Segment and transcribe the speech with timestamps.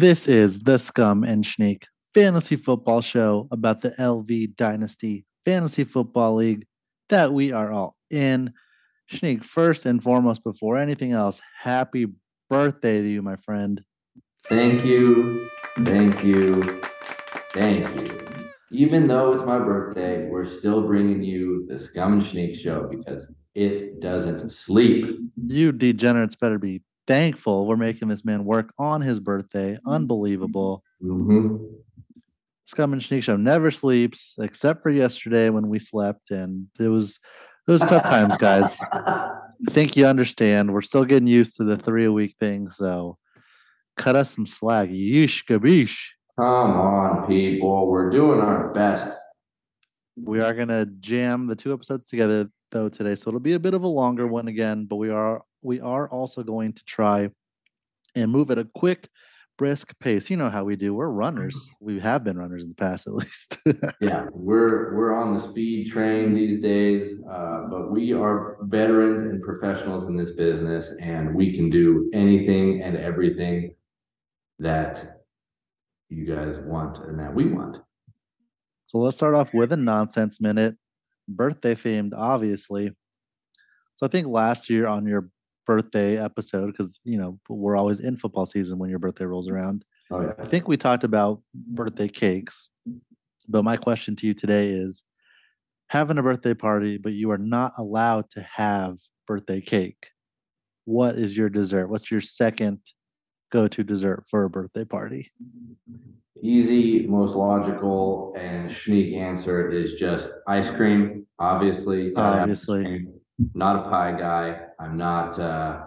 [0.00, 1.84] This is the Scum and Schneek
[2.14, 6.66] Fantasy Football Show about the LV Dynasty Fantasy Football League
[7.10, 8.52] that we are all in.
[9.08, 12.06] Schneek, first and foremost, before anything else, happy
[12.50, 13.84] birthday to you, my friend.
[14.46, 15.48] Thank you.
[15.78, 16.82] Thank you.
[17.52, 18.20] Thank you.
[18.72, 23.32] Even though it's my birthday, we're still bringing you the Scum and Schneek show because
[23.54, 25.06] it doesn't sleep.
[25.36, 29.78] You degenerates better be thankful we're making this man work on his birthday.
[29.86, 30.82] Unbelievable.
[31.02, 31.56] Mm-hmm.
[32.64, 37.20] Scum and Schneek Show never sleeps, except for yesterday when we slept, and it was
[37.68, 38.78] it was tough times, guys.
[38.90, 39.30] I
[39.70, 40.72] think you understand.
[40.72, 43.18] We're still getting used to the three a week thing, so
[43.96, 44.88] cut us some slack.
[44.88, 45.98] Yeesh gabish.
[46.38, 47.86] Come on, people.
[47.86, 49.08] We're doing our best.
[50.16, 53.74] We are gonna jam the two episodes together though today, so it'll be a bit
[53.74, 54.86] of a longer one again.
[54.86, 57.30] But we are we are also going to try
[58.14, 59.08] and move at a quick,
[59.56, 60.30] brisk pace.
[60.30, 60.94] You know how we do.
[60.94, 61.56] We're runners.
[61.80, 63.58] We have been runners in the past, at least.
[64.00, 69.42] Yeah, we're we're on the speed train these days, uh, but we are veterans and
[69.42, 73.74] professionals in this business, and we can do anything and everything
[74.58, 75.22] that
[76.10, 77.78] you guys want and that we want.
[78.86, 80.76] So let's start off with a nonsense minute,
[81.26, 82.92] birthday themed, obviously.
[83.96, 85.30] So I think last year on your
[85.66, 89.52] birthday episode, because you know we're always in football season when your birthday rolls mm.
[89.52, 89.84] around.
[90.10, 90.32] Oh yeah.
[90.38, 92.68] I think we talked about birthday cakes,
[93.48, 95.02] but my question to you today is:
[95.88, 100.10] having a birthday party, but you are not allowed to have birthday cake.
[100.84, 101.88] What is your dessert?
[101.88, 102.80] What's your second
[103.50, 105.30] go-to dessert for a birthday party?
[106.42, 111.26] Easy, most logical, and sneak answer is just ice cream.
[111.38, 113.06] Obviously, Obviously.
[113.54, 114.60] Not a pie guy.
[114.78, 115.38] I'm not.
[115.38, 115.82] uh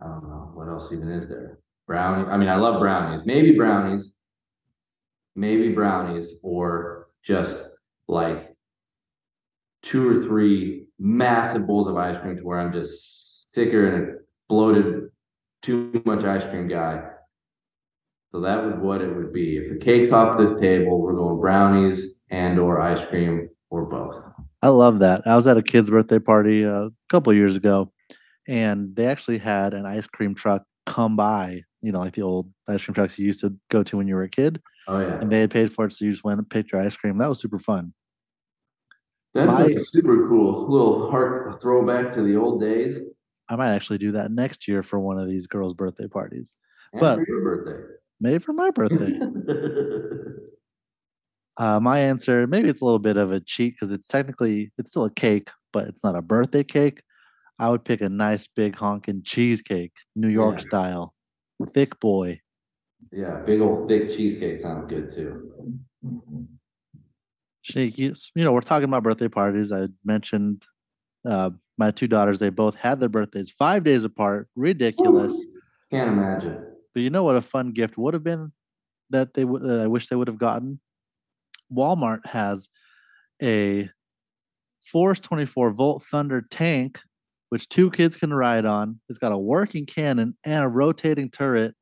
[0.00, 1.58] I don't know what else even is there.
[1.86, 2.28] Brownie.
[2.28, 3.22] I mean, I love brownies.
[3.24, 4.14] Maybe brownies.
[5.34, 7.56] Maybe brownies, or just
[8.08, 8.54] like
[9.82, 15.08] two or three massive bowls of ice cream to where I'm just sicker and bloated,
[15.62, 17.08] too much ice cream guy.
[18.30, 19.56] So that would what it would be.
[19.56, 24.22] If the cake's off the table, we're going brownies and or ice cream or both.
[24.62, 25.22] I love that.
[25.26, 27.92] I was at a kid's birthday party uh, a couple of years ago,
[28.48, 31.62] and they actually had an ice cream truck come by.
[31.80, 34.14] You know, like the old ice cream trucks you used to go to when you
[34.14, 36.38] were a kid, Oh yeah, and they had paid for it, so you just went
[36.38, 37.18] and picked your ice cream.
[37.18, 37.92] That was super fun.
[39.34, 40.68] that's my- like super cool.
[40.70, 43.00] Little heart throwback to the old days.
[43.48, 46.56] I might actually do that next year for one of these girls' birthday parties.
[46.92, 47.94] And But- for your birthday.
[48.20, 49.18] Maybe for my birthday.
[51.58, 54.90] uh, my answer, maybe it's a little bit of a cheat because it's technically it's
[54.90, 57.02] still a cake, but it's not a birthday cake.
[57.58, 60.62] I would pick a nice big honking cheesecake, New York Yeah.
[60.62, 61.14] style,
[61.74, 62.40] thick boy.
[63.12, 65.50] yeah, big old thick cheesecake sounds good too.
[67.64, 69.70] Shanique, you, you know, we're talking about birthday parties.
[69.72, 70.64] I mentioned
[71.26, 74.48] uh, my two daughters, they both had their birthdays five days apart.
[74.56, 75.44] Ridiculous.
[75.90, 76.64] Can't imagine.
[76.94, 78.52] But you know what a fun gift would have been
[79.10, 80.80] that they would uh, I wish they would have gotten?
[81.74, 82.68] Walmart has
[83.42, 83.88] a
[84.82, 87.00] Force 24 volt Thunder tank,
[87.50, 89.00] which two kids can ride on.
[89.08, 91.74] It's got a working cannon and a rotating turret,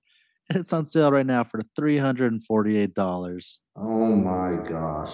[0.49, 3.59] and it's on sale right now for $348.
[3.77, 5.13] Oh my gosh.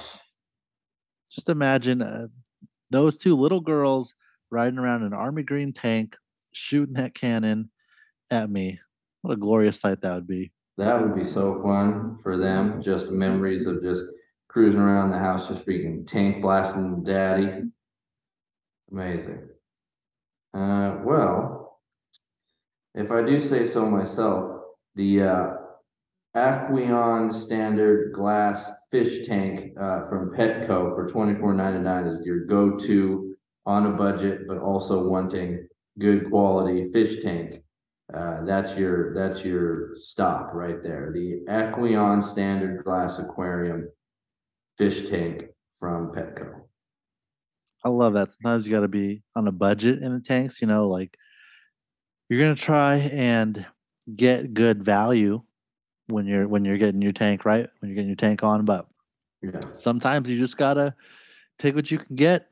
[1.31, 2.26] Just imagine uh,
[2.91, 4.14] those two little girls
[4.50, 6.16] riding around an army green tank,
[6.53, 7.70] shooting that cannon
[8.31, 8.81] at me.
[9.22, 10.53] What a glorious sight that would be.
[10.78, 12.82] That would be so fun for them.
[12.82, 14.06] Just memories of just
[14.56, 17.61] cruising around the house, just freaking tank blasting daddy.
[18.91, 19.50] Amazing.
[20.55, 21.79] Uh, well,
[22.94, 24.62] if I do say so myself,
[24.94, 25.47] the uh,
[26.35, 32.47] Aqueon standard glass fish tank uh, from Petco for twenty four ninety nine is your
[32.47, 33.37] go to
[33.67, 35.69] on a budget, but also wanting
[35.99, 37.62] good quality fish tank.
[38.14, 41.11] Uh, that's your, that's your stop right there.
[41.12, 43.91] The Aqueon Standard Glass Aquarium
[44.78, 45.46] Fish Tank
[45.78, 46.62] from Petco.
[47.84, 48.32] I love that.
[48.32, 51.17] Sometimes you got to be on a budget in the tanks, you know, like
[52.28, 53.64] you're going to try and
[54.14, 55.43] get good value
[56.08, 58.87] when you're when you're getting your tank right, when you're getting your tank on, but
[59.43, 60.94] Yeah, sometimes you just got to
[61.58, 62.50] take what you can get,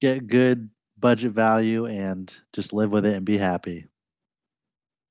[0.00, 3.86] get good budget value and just live with it and be happy.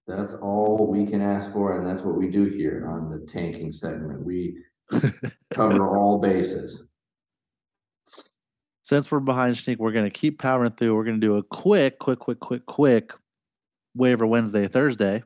[0.07, 3.71] that's all we can ask for, and that's what we do here on the tanking
[3.71, 4.25] segment.
[4.25, 4.57] We
[5.51, 6.83] cover all bases.
[8.83, 10.95] Since we're behind Sneak, we're going to keep powering through.
[10.95, 13.13] We're going to do a quick, quick, quick, quick, quick
[13.95, 15.23] waiver Wednesday, Thursday.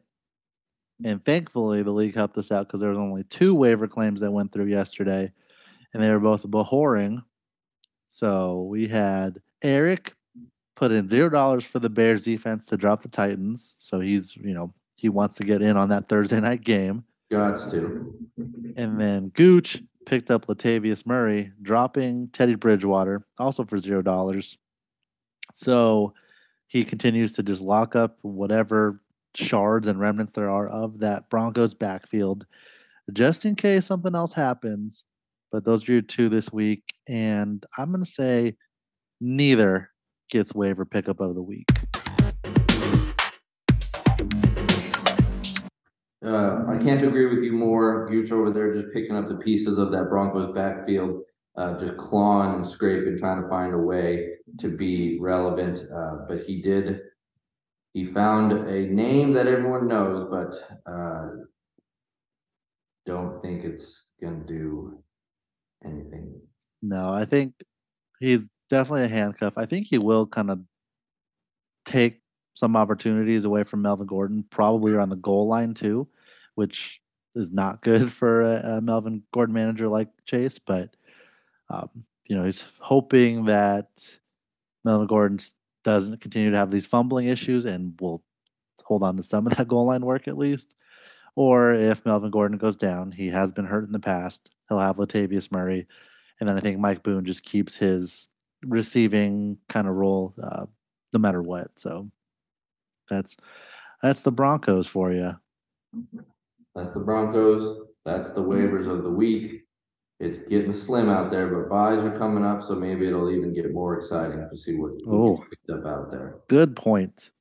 [1.04, 4.32] And thankfully, the league helped us out because there was only two waiver claims that
[4.32, 5.32] went through yesterday,
[5.94, 7.24] and they were both behoring.
[8.08, 10.14] So we had Eric
[10.76, 13.76] put in zero dollars for the Bears defense to drop the Titans.
[13.80, 17.04] So he's, you know, he wants to get in on that Thursday night game.
[17.32, 18.14] Gots to.
[18.78, 24.58] And then Gooch picked up Latavius Murray, dropping Teddy Bridgewater, also for zero dollars.
[25.54, 26.14] So
[26.68, 29.02] he continues to just lock up whatever
[29.36, 32.46] shards and remnants there are of that Broncos backfield,
[33.14, 35.06] just in case something else happens.
[35.52, 38.58] But those are your two this week, and I'm going to say
[39.22, 39.92] neither
[40.30, 41.70] gets waiver pickup of the week.
[46.26, 48.08] Uh, I can't agree with you more.
[48.10, 51.22] Gooch over there just picking up the pieces of that Broncos backfield,
[51.56, 54.30] uh, just clawing and scraping, trying to find a way
[54.60, 55.84] to be relevant.
[55.96, 57.02] Uh, but he did,
[57.94, 60.56] he found a name that everyone knows, but
[60.92, 61.28] uh,
[63.06, 65.04] don't think it's going to do
[65.84, 66.42] anything.
[66.82, 67.54] No, I think
[68.20, 69.58] he's definitely a handcuff.
[69.58, 70.60] I think he will kind of
[71.86, 72.22] take
[72.56, 76.08] some opportunities away from Melvin Gordon, probably around the goal line too,
[76.56, 77.02] which
[77.36, 80.60] is not good for a, a Melvin Gordon manager like Chase.
[80.60, 80.96] But
[81.70, 81.90] um,
[82.28, 83.88] you know, he's hoping that
[84.84, 85.40] Melvin Gordon
[85.84, 88.24] doesn't continue to have these fumbling issues and will
[88.84, 90.76] hold on to some of that goal line work at least.
[91.36, 94.56] Or if Melvin Gordon goes down, he has been hurt in the past.
[94.70, 95.86] He'll have Latavius Murray,
[96.40, 98.28] and then I think Mike Boone just keeps his
[98.66, 100.66] receiving kind of role uh,
[101.14, 101.78] no matter what.
[101.78, 102.10] So
[103.10, 103.36] that's
[104.02, 105.34] that's the Broncos for you.
[106.76, 107.88] That's the Broncos.
[108.04, 109.64] That's the waivers of the week.
[110.20, 113.74] It's getting slim out there, but byes are coming up, so maybe it'll even get
[113.74, 115.44] more exciting to see what oh.
[115.50, 116.38] picked up out there.
[116.48, 117.32] Good point.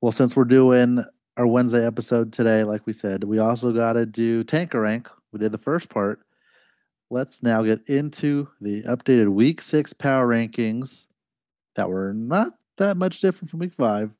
[0.00, 0.98] Well, since we're doing
[1.36, 5.08] our Wednesday episode today, like we said, we also got to do Tanker Rank.
[5.32, 6.20] We did the first part.
[7.10, 11.06] Let's now get into the updated Week Six power rankings
[11.76, 14.16] that were not that much different from Week Five.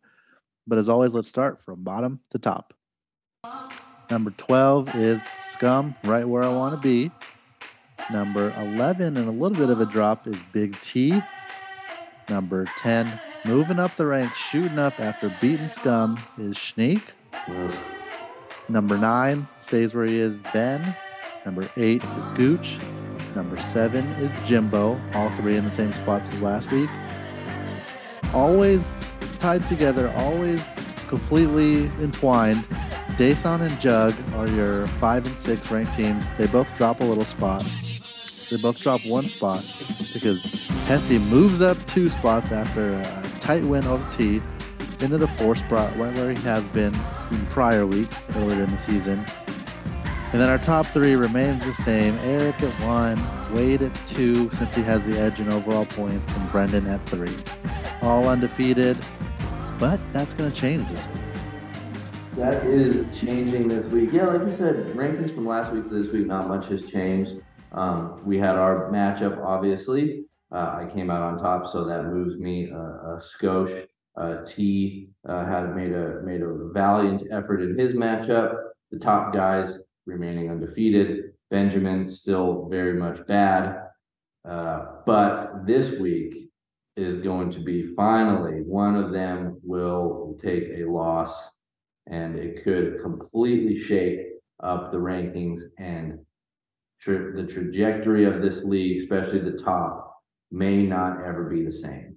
[0.66, 2.73] But as always, let's start from bottom to top.
[4.10, 7.10] Number 12 is Scum, right where I want to be.
[8.12, 11.22] Number 11, and a little bit of a drop, is Big T.
[12.28, 17.02] Number 10, moving up the ranks, shooting up after beating Scum, is Snake.
[18.68, 20.94] Number 9 stays where he is, Ben.
[21.44, 22.78] Number 8 is Gooch.
[23.34, 26.90] Number 7 is Jimbo, all three in the same spots as last week.
[28.32, 28.94] Always
[29.38, 32.64] tied together, always completely entwined
[33.16, 36.28] Dason and Jug are your five and six ranked teams.
[36.36, 37.64] They both drop a little spot.
[38.50, 39.64] They both drop one spot
[40.12, 44.42] because Hesse moves up two spots after a tight win over T
[45.00, 46.94] into the fourth spot, right where he has been
[47.30, 49.24] in prior weeks earlier in the season.
[50.32, 52.16] And then our top three remains the same.
[52.24, 53.20] Eric at one,
[53.54, 57.36] Wade at two, since he has the edge in overall points, and Brendan at three.
[58.02, 58.98] All undefeated,
[59.78, 61.23] but that's going to change this week.
[62.36, 64.12] That is changing this week.
[64.12, 67.36] Yeah, like you said, rankings from last week to this week, not much has changed.
[67.70, 70.24] Um, we had our matchup, obviously.
[70.50, 73.86] Uh, I came out on top, so that moves me uh, a skosh.
[74.16, 78.56] Uh, T uh, had made a made a valiant effort in his matchup.
[78.90, 81.34] The top guys remaining undefeated.
[81.52, 83.76] Benjamin still very much bad.
[84.44, 86.50] Uh, but this week
[86.96, 91.50] is going to be finally one of them will take a loss
[92.06, 94.20] and it could completely shake
[94.62, 96.18] up the rankings and
[97.00, 100.14] tra- the trajectory of this league, especially the top,
[100.50, 102.16] may not ever be the same.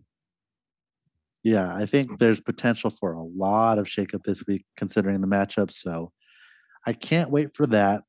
[1.44, 5.74] Yeah, I think there's potential for a lot of shakeup this week, considering the matchups.
[5.74, 6.12] So
[6.86, 8.04] I can't wait for that.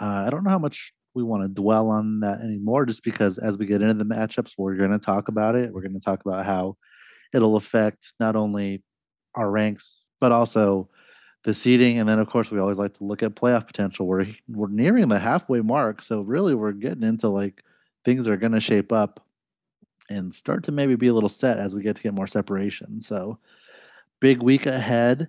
[0.00, 3.38] Uh, I don't know how much we want to dwell on that anymore, just because
[3.38, 5.72] as we get into the matchups, we're going to talk about it.
[5.72, 6.76] We're going to talk about how
[7.32, 8.82] it'll affect not only
[9.34, 10.88] our ranks but also
[11.44, 11.98] the seeding.
[11.98, 14.06] And then, of course, we always like to look at playoff potential.
[14.06, 17.62] We're we're nearing the halfway mark, so really we're getting into like
[18.04, 19.24] things are going to shape up
[20.10, 23.00] and start to maybe be a little set as we get to get more separation.
[23.00, 23.38] So,
[24.20, 25.28] big week ahead,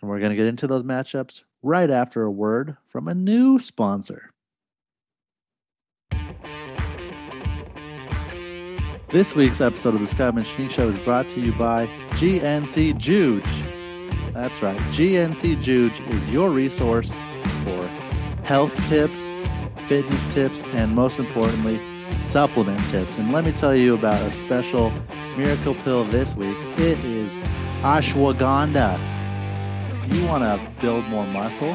[0.00, 3.58] and we're going to get into those matchups right after a word from a new
[3.58, 4.32] sponsor.
[9.10, 11.86] This week's episode of the Scum Machine Show is brought to you by
[12.18, 13.75] GNC Juge.
[14.36, 14.76] That's right.
[14.92, 17.10] GNC Juge is your resource
[17.64, 17.86] for
[18.44, 19.18] health tips,
[19.88, 21.80] fitness tips, and most importantly,
[22.18, 23.16] supplement tips.
[23.16, 24.92] And let me tell you about a special
[25.38, 26.54] miracle pill this week.
[26.76, 27.34] It is
[27.80, 29.00] ashwagandha.
[30.06, 31.74] Do you want to build more muscle?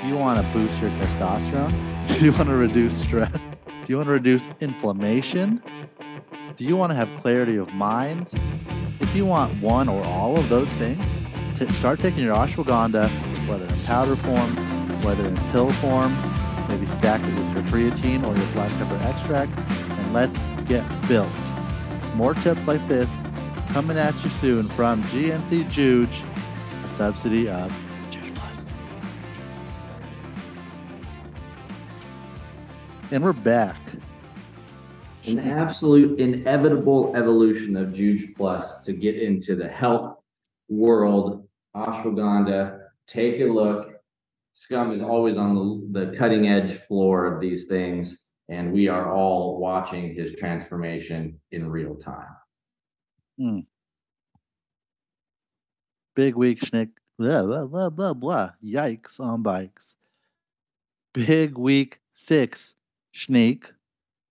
[0.00, 1.70] Do you want to boost your testosterone?
[2.18, 3.60] Do you want to reduce stress?
[3.84, 5.62] Do you want to reduce inflammation?
[6.56, 8.32] Do you want to have clarity of mind?
[8.98, 11.04] If you want one or all of those things,
[11.56, 13.08] t- start taking your ashwagandha,
[13.48, 14.50] whether in powder form,
[15.02, 16.14] whether in pill form,
[16.68, 21.28] maybe stack it with your creatine or your black pepper extract, and let's get built.
[22.14, 23.20] More tips like this
[23.68, 26.22] coming at you soon from GNC Juge,
[26.84, 27.72] a subsidy of
[28.34, 28.72] Plus.
[33.10, 33.76] And we're back.
[35.26, 40.20] An absolute inevitable evolution of Juge Plus to get into the health
[40.68, 41.48] world.
[41.76, 43.90] Ashwagandha, take a look.
[44.52, 45.54] Scum is always on
[45.92, 51.40] the, the cutting edge floor of these things, and we are all watching his transformation
[51.50, 52.28] in real time.
[53.38, 53.60] Hmm.
[56.14, 56.90] Big week, Schnick.
[57.18, 58.50] Blah, blah, blah, blah, blah.
[58.64, 59.96] Yikes on bikes.
[61.12, 62.74] Big week six,
[63.14, 63.70] Schneek.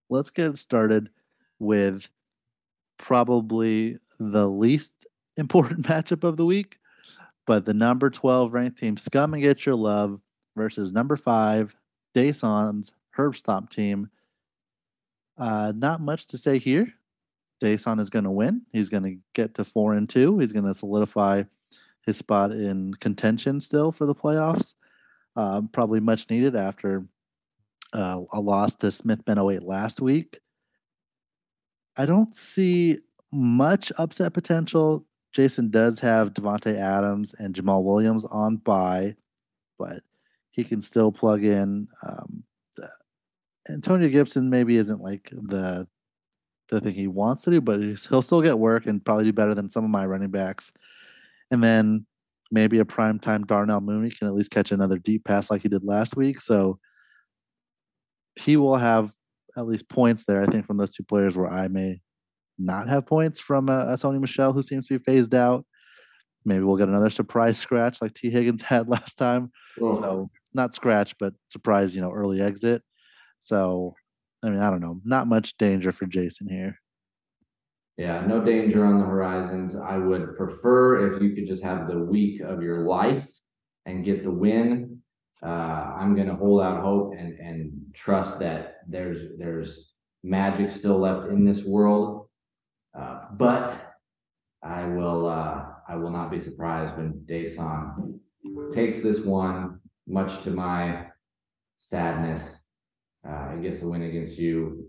[0.09, 1.09] Let's get started
[1.59, 2.09] with
[2.97, 5.02] probably the least
[5.37, 6.77] important matchup of the week,
[7.45, 10.19] but the number 12 ranked team, Scum and Get Your Love,
[10.55, 11.75] versus number five,
[12.13, 14.09] Dason's Herb Stomp team.
[15.37, 16.93] Uh, not much to say here.
[17.59, 18.63] Dason is going to win.
[18.71, 20.37] He's going to get to four and two.
[20.39, 21.43] He's going to solidify
[22.05, 24.75] his spot in contention still for the playoffs.
[25.35, 27.05] Uh, probably much needed after
[27.93, 30.39] uh, a loss to Smith Ben 08 last week.
[31.95, 32.99] I don't see
[33.31, 35.05] much upset potential.
[35.33, 39.15] Jason does have Davante Adams and Jamaal Williams on bye,
[39.79, 40.01] but
[40.51, 41.87] he can still plug in.
[42.07, 42.43] Um,
[43.69, 45.87] Antonio Gibson maybe isn't like the
[46.69, 49.53] the thing he wants to do, but he'll still get work and probably do better
[49.53, 50.71] than some of my running backs.
[51.51, 52.05] And then
[52.51, 55.69] maybe a prime time Darnell Mooney can at least catch another deep pass like he
[55.69, 56.41] did last week.
[56.41, 56.79] So
[58.35, 59.13] he will have
[59.55, 62.01] at least points there, I think, from those two players where I may
[62.57, 65.65] not have points from a, a Sony Michel who seems to be phased out.
[66.45, 69.51] Maybe we'll get another surprise scratch like Tee Higgins had last time.
[69.81, 72.81] Oh, So not scratch, but surprise, you know, early exit.
[73.39, 73.95] So
[74.43, 74.99] I mean, I don't know.
[75.05, 76.77] Not much danger for Jason here.
[77.97, 79.75] Yeah, no danger on the horizons.
[79.75, 83.27] I would prefer if you could just have the week of your life
[83.85, 84.99] and get the win.
[85.41, 89.93] Uh, I'm gonna hold out hope and, and trust that there's, there's
[90.23, 92.22] magic still left in this world.
[92.97, 93.97] Uh, but
[94.61, 98.19] I will, uh, I will not be surprised when Dason
[98.73, 101.07] takes this one, much to my
[101.79, 102.61] sadness.
[103.27, 104.87] Uh, and the win against you.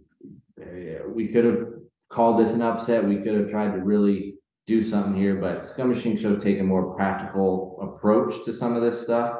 [0.60, 1.68] Uh, we could have
[2.10, 3.04] called this an upset.
[3.04, 4.34] We could have tried to really
[4.66, 8.82] do something here, but Scum Machine Show's taken a more practical approach to some of
[8.82, 9.36] this stuff.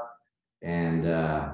[0.62, 1.50] And uh,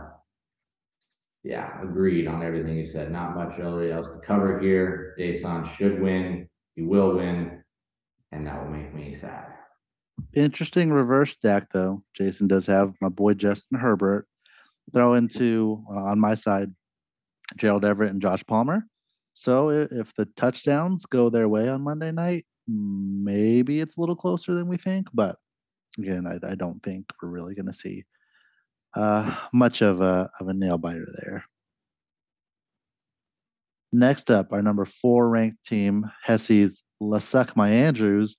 [1.44, 3.10] yeah, agreed on everything you said.
[3.10, 5.14] Not much really else to cover here.
[5.16, 6.48] Dason should win.
[6.74, 7.62] He will win,
[8.32, 9.46] and that will make me sad.
[10.34, 12.02] Interesting reverse stack though.
[12.14, 14.26] Jason does have my boy Justin Herbert.
[14.92, 16.74] Throw into uh, on my side
[17.56, 18.86] Gerald Everett and Josh Palmer.
[19.34, 24.54] So if the touchdowns go their way on Monday night, maybe it's a little closer
[24.54, 25.08] than we think.
[25.14, 25.36] But
[25.98, 28.04] again, I, I don't think we're really going to see
[28.94, 31.44] uh, much of a of a nail biter there.
[33.92, 38.36] Next up, our number four ranked team, Hesse's Lasuk My Andrews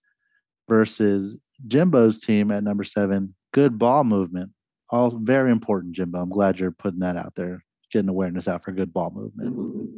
[0.69, 4.51] versus Jimbo's team at number seven, Good Ball Movement.
[4.89, 6.19] All very important, Jimbo.
[6.21, 9.89] I'm glad you're putting that out there, getting awareness out for good ball movement.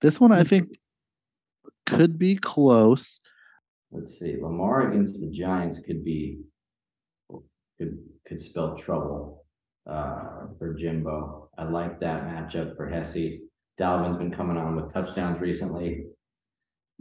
[0.00, 0.78] This one I think
[1.86, 3.18] could be close.
[3.90, 6.40] Let's see, Lamar against the Giants could be,
[7.78, 9.44] could, could spell trouble,
[9.86, 11.47] uh, for Jimbo.
[11.58, 13.40] I like that matchup for Hesse.
[13.78, 16.04] Dalvin's been coming on with touchdowns recently.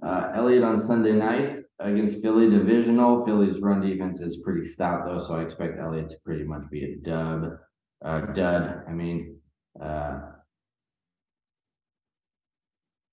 [0.06, 3.26] Uh, Elliott on Sunday night against Philly divisional.
[3.26, 6.84] Philly's run defense is pretty stout though, so I expect Elliott to pretty much be
[6.84, 7.52] a dub,
[8.04, 9.38] uh, dud, I mean,
[9.82, 10.20] uh.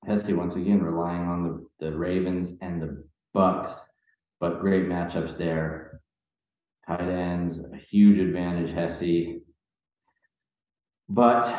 [0.06, 1.42] Hesse once again relying on
[1.80, 3.72] the, the Ravens and the Bucks,
[4.38, 6.02] but great matchups there.
[6.86, 9.40] Tight ends, a huge advantage, Hesse.
[11.08, 11.52] But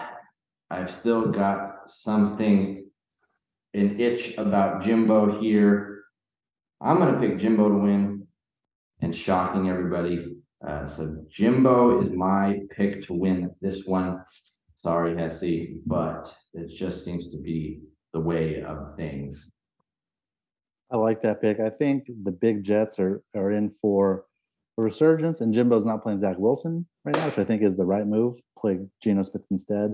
[0.70, 2.90] I've still got something,
[3.74, 6.04] an itch about Jimbo here.
[6.82, 8.28] I'm gonna pick Jimbo to win
[9.02, 10.38] and shocking everybody.
[10.66, 14.24] Uh, so Jimbo is my pick to win this one.
[14.78, 17.82] Sorry, Hesse, but it just seems to be
[18.14, 19.50] the way of things.
[20.92, 21.60] I like that pick.
[21.60, 24.26] I think the big Jets are are in for
[24.78, 27.86] a resurgence, and Jimbo's not playing Zach Wilson right now, which I think is the
[27.86, 28.36] right move.
[28.58, 29.94] Play Geno Smith instead.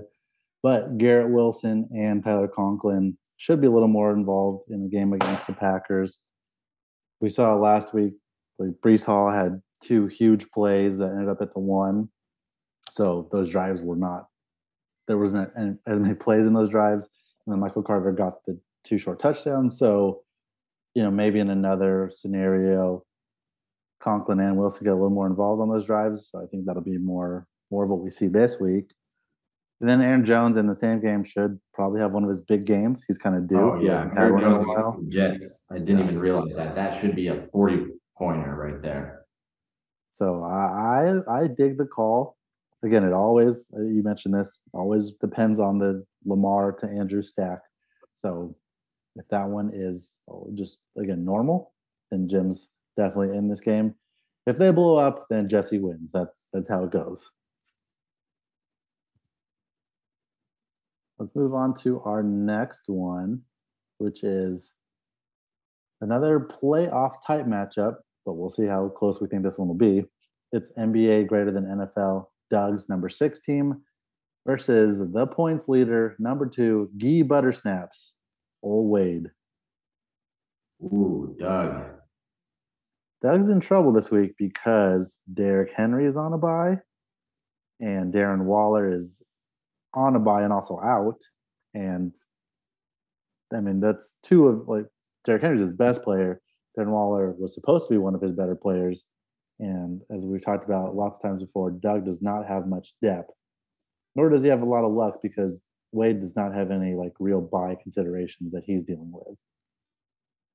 [0.62, 5.12] But Garrett Wilson and Tyler Conklin should be a little more involved in the game
[5.12, 6.20] against the Packers.
[7.20, 8.14] We saw last week,
[8.58, 12.08] like Breece Hall had two huge plays that ended up at the one.
[12.90, 14.26] So those drives were not,
[15.08, 15.50] there wasn't
[15.86, 17.08] as many plays in those drives.
[17.46, 19.78] And then Michael Carter got the two short touchdowns.
[19.78, 20.22] So,
[20.94, 23.04] you know, maybe in another scenario,
[24.02, 26.28] Conklin and Wilson get a little more involved on those drives.
[26.30, 28.92] So I think that'll be more more of what we see this week.
[29.80, 32.64] And then Aaron Jones in the same game should probably have one of his big
[32.66, 33.04] games.
[33.06, 33.58] He's kind of due.
[33.58, 35.62] Oh yeah, Aaron Jones against the Jets.
[35.70, 36.04] I didn't yeah.
[36.04, 36.74] even realize that.
[36.74, 39.22] That should be a forty pointer right there.
[40.10, 42.36] So I I dig the call.
[42.84, 47.60] Again, it always uh, you mentioned this always depends on the Lamar to Andrew stack.
[48.14, 48.56] So
[49.16, 50.18] if that one is
[50.54, 51.72] just again normal,
[52.10, 53.94] then Jim's definitely in this game.
[54.46, 56.12] If they blow up, then Jesse wins.
[56.12, 57.30] That's that's how it goes.
[61.18, 63.42] Let's move on to our next one,
[63.98, 64.72] which is
[66.00, 67.94] another playoff type matchup,
[68.26, 70.04] but we'll see how close we think this one will be.
[70.50, 73.82] It's NBA greater than NFL, Doug's number six team
[74.46, 78.14] versus the points leader, number two, Gee Buttersnaps,
[78.62, 79.30] Old Wade.
[80.82, 81.84] Ooh, Doug.
[83.22, 86.78] Doug's in trouble this week because Derrick Henry is on a bye,
[87.80, 89.22] and Darren Waller is
[89.94, 91.20] on a bye and also out.
[91.72, 92.14] And
[93.54, 94.86] I mean, that's two of like
[95.24, 96.40] Derrick Henry's his best player.
[96.76, 99.04] Darren Waller was supposed to be one of his better players.
[99.60, 103.30] And as we've talked about lots of times before, Doug does not have much depth,
[104.16, 107.12] nor does he have a lot of luck because Wade does not have any like
[107.20, 109.38] real bye considerations that he's dealing with.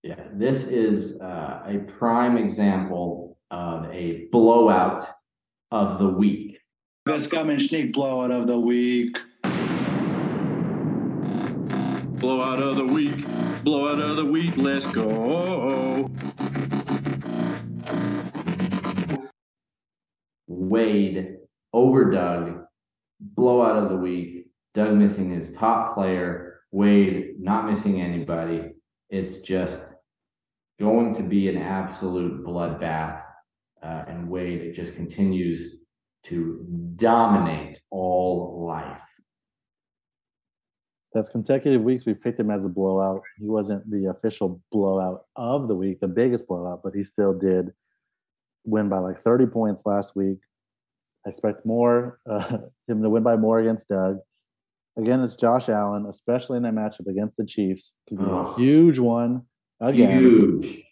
[0.07, 5.03] Yeah, this is uh, a prime example of a blowout
[5.69, 6.61] of the week.
[7.05, 9.17] Best gum and sneak blowout of the week.
[12.21, 13.25] Blowout of the week.
[13.65, 14.55] Blowout of the week.
[14.55, 16.09] Let's go.
[20.47, 21.35] Wade
[21.73, 22.63] over Doug.
[23.19, 24.45] Blowout of the week.
[24.73, 26.61] Doug missing his top player.
[26.71, 28.71] Wade not missing anybody.
[29.09, 29.81] It's just
[30.79, 33.23] going to be an absolute bloodbath.
[33.81, 35.75] Uh, and Wade it just continues
[36.23, 39.03] to dominate all life.
[41.13, 43.21] That's consecutive weeks we've picked him as a blowout.
[43.39, 47.71] He wasn't the official blowout of the week, the biggest blowout, but he still did
[48.65, 50.39] win by like 30 points last week.
[51.25, 54.17] I expect more, uh, him to win by more against Doug.
[54.97, 57.93] Again, it's Josh Allen, especially in that matchup against the Chiefs.
[58.09, 59.43] Could be oh, a huge one
[59.79, 60.19] again.
[60.19, 60.83] Huge.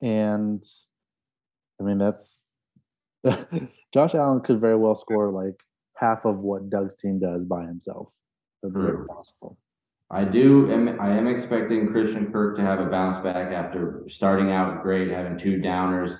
[0.00, 0.64] And
[1.80, 2.42] I mean, that's
[3.92, 5.62] Josh Allen could very well score like
[5.96, 8.14] half of what Doug's team does by himself.
[8.62, 9.58] That's very possible.
[10.10, 10.72] I do.
[10.72, 15.10] Am, I am expecting Christian Kirk to have a bounce back after starting out great,
[15.10, 16.18] having two downers.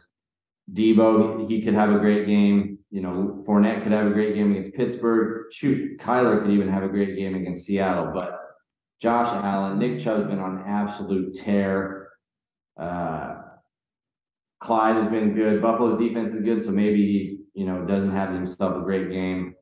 [0.73, 2.79] Deebo, he could have a great game.
[2.91, 5.47] You know, Fournette could have a great game against Pittsburgh.
[5.53, 8.11] Shoot, Kyler could even have a great game against Seattle.
[8.13, 8.39] But
[9.01, 12.09] Josh Allen, Nick Chubb's been on an absolute tear.
[12.79, 13.37] Uh,
[14.61, 15.63] Clyde has been good.
[15.63, 19.55] Buffalo's defense is good, so maybe he, you know, doesn't have himself a great game.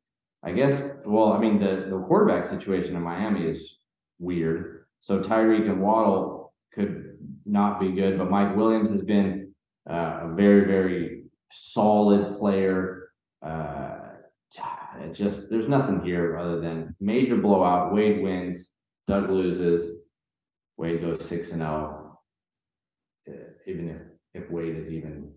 [0.43, 0.91] I guess.
[1.05, 3.79] Well, I mean, the the quarterback situation in Miami is
[4.19, 4.87] weird.
[5.01, 9.53] So Tyreek and Waddle could not be good, but Mike Williams has been
[9.89, 13.11] uh, a very, very solid player.
[13.43, 13.93] Uh,
[15.13, 17.93] just there's nothing here other than major blowout.
[17.93, 18.71] Wade wins,
[19.07, 19.99] Doug loses,
[20.77, 22.19] Wade goes six and zero.
[23.29, 23.33] Oh.
[23.33, 23.35] Uh,
[23.67, 25.33] even if if Wade is even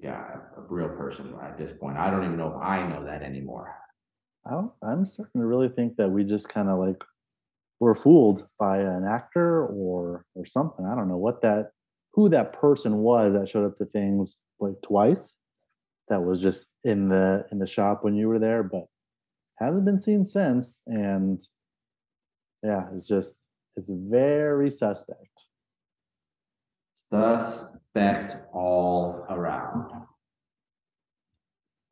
[0.00, 1.98] yeah, a real person at this point.
[1.98, 3.74] I don't even know if I know that anymore.
[4.46, 7.02] I I'm starting to really think that we just kind of like
[7.80, 10.86] were fooled by an actor or or something.
[10.86, 11.72] I don't know what that
[12.14, 15.36] who that person was that showed up to things like twice.
[16.08, 18.86] That was just in the in the shop when you were there, but
[19.58, 20.82] hasn't been seen since.
[20.86, 21.40] And
[22.62, 23.38] yeah, it's just
[23.76, 25.46] it's very suspect.
[26.94, 29.90] Suspect all around.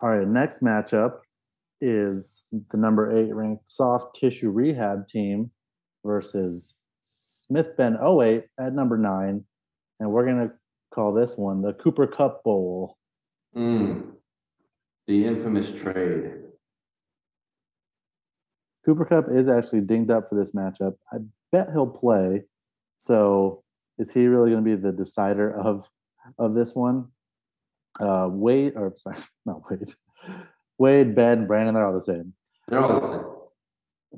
[0.01, 1.19] All right, next matchup
[1.81, 5.51] is the number eight ranked soft tissue rehab team
[6.05, 9.45] versus Smith Ben 08 at number nine.
[9.99, 10.55] And we're going to
[10.95, 12.97] call this one the Cooper Kupp Bowl.
[13.57, 14.13] Mm,
[15.07, 16.40] the infamous trade.
[18.91, 20.95] Cooper Kupp is actually dinged up for this matchup.
[21.13, 21.19] I
[21.53, 22.43] bet he'll play.
[22.97, 23.63] So
[23.99, 25.89] is he really going to be the decider of
[26.41, 27.07] of this one.
[28.01, 29.95] Uh, Wade, or sorry, not Wade.
[30.79, 32.33] Wade, Ben, Brandon, they're all the same.
[32.67, 33.25] They're all the same.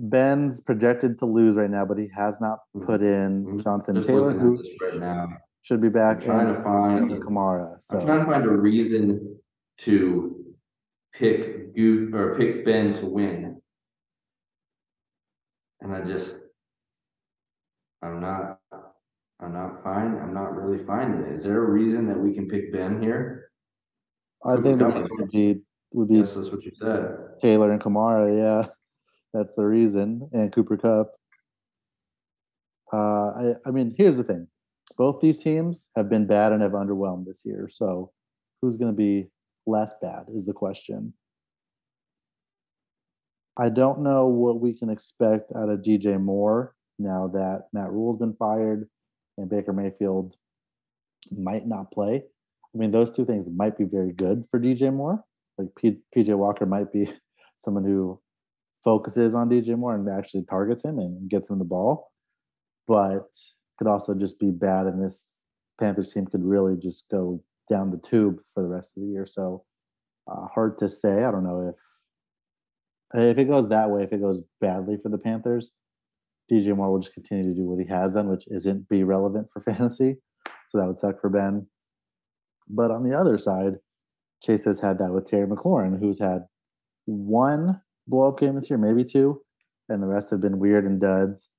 [0.08, 2.86] Ben's projected to lose right now, but he has not Mhm.
[2.86, 5.28] put in I'm Jonathan Just Taylor, who right now.
[5.62, 7.74] should be I'm back, trying to find, Kamara.
[7.74, 9.36] I'm So trying to find a reason
[9.78, 10.54] to
[11.12, 13.51] pick Goot or pick Ben to win.
[15.82, 16.36] And I just,
[18.02, 18.60] I'm not,
[19.40, 21.34] I'm not fine, I'm not really finding it.
[21.34, 23.50] Is there a reason that we can pick Ben here?
[24.44, 25.60] I think reason would be
[25.92, 27.16] would be Yes, that's what you said.
[27.40, 28.36] Taylor and Kamara.
[28.36, 28.68] Yeah,
[29.34, 31.12] that's the reason, and Cooper Kupp.
[32.92, 34.48] Uh, I, I mean, here's the thing:
[34.96, 37.68] both these teams have been bad and have underwhelmed this year.
[37.70, 38.10] So,
[38.60, 39.28] who's going to be
[39.66, 41.14] less bad is the question.
[43.58, 48.16] I don't know what we can expect out of DJ Moore now that Matt Rhule's
[48.16, 48.88] been fired
[49.36, 50.36] and Baker Mayfield
[51.30, 52.22] might not play.
[52.74, 55.22] I mean, those two things might be very good for DJ Moore.
[55.58, 57.10] Like P- PJ Walker might be
[57.58, 58.20] someone who
[58.82, 62.10] focuses on DJ Moore and actually targets him and gets him the ball,
[62.88, 63.28] but
[63.78, 64.86] could also just be bad.
[64.86, 65.40] And this
[65.78, 69.26] Panthers team could really just go down the tube for the rest of the year.
[69.26, 69.64] So
[70.30, 71.24] uh, hard to say.
[71.24, 71.76] I don't know if
[73.14, 74.02] if it goes that way.
[74.02, 75.72] If it goes badly for the Panthers,
[76.50, 79.48] DJ Moore will just continue to do what he has done, which isn't be relevant
[79.52, 80.16] for fantasy.
[80.68, 81.66] So that would suck for Ben.
[82.68, 83.74] But on the other side,
[84.42, 86.42] Chase has had that with Terry McLaurin, who's had
[87.04, 89.42] one blow up game this year, maybe two,
[89.88, 91.50] and the rest have been weird and duds.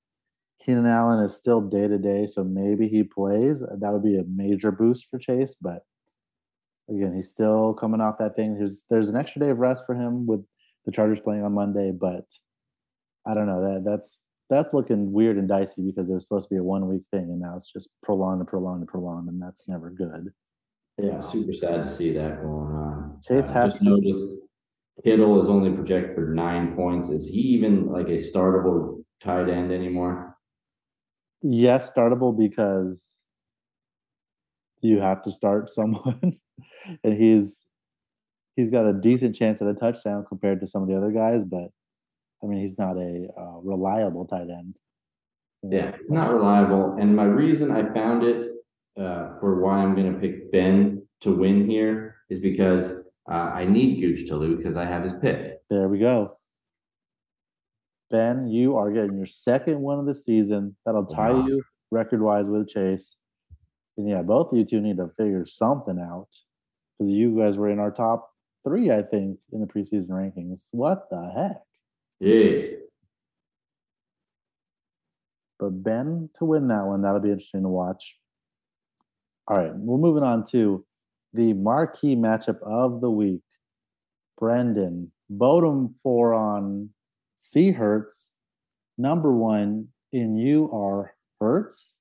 [0.63, 3.59] Keenan Allen is still day to day, so maybe he plays.
[3.59, 5.85] That would be a major boost for Chase, but
[6.89, 8.57] again, he's still coming off that thing.
[8.57, 10.45] There's there's an extra day of rest for him with
[10.85, 12.25] the Chargers playing on Monday, but
[13.25, 16.53] I don't know that that's that's looking weird and dicey because it was supposed to
[16.55, 19.41] be a one week thing, and now it's just prolonged and prolonged and prolonged, and
[19.41, 20.31] that's never good.
[21.01, 23.19] Yeah, super sad to see that going on.
[23.27, 24.29] Chase Uh, has to- noticed
[25.03, 27.09] Kittle is only projected for nine points.
[27.09, 30.37] Is he even like a startable tight end anymore?
[31.41, 33.25] yes, startable because
[34.81, 36.33] you have to start someone,
[37.03, 37.65] and he's
[38.55, 41.43] he's got a decent chance at a touchdown compared to some of the other guys,
[41.43, 41.69] but
[42.43, 44.75] I mean he's not a uh, reliable tight end.
[45.63, 46.97] Yeah, not reliable.
[46.99, 48.51] And my reason I found it
[48.99, 52.91] uh, for why I'm going to pick Ben to win here is because
[53.31, 55.59] uh, I need Gooch to lose because I have his pick.
[55.69, 56.37] There we go.
[58.11, 60.75] Ben, you are getting your second one of the season.
[60.85, 61.47] That'll tie Wow.
[61.47, 63.15] you record wise with Chase.
[63.97, 66.27] And yeah, both of you two need to figure something out
[66.99, 68.32] because you guys were in our top
[68.63, 70.69] three, I think, in the preseason rankings.
[70.71, 71.61] What the heck?
[72.19, 72.77] Yeah.
[75.59, 78.19] But Ben to win that one, that'll be interesting to watch.
[79.47, 80.85] All right, we're moving on to
[81.33, 83.41] the marquee matchup of the week.
[84.37, 86.89] Brendan, Bodum for on
[87.35, 88.31] C Hertz,
[88.97, 91.99] number one in you are Hertz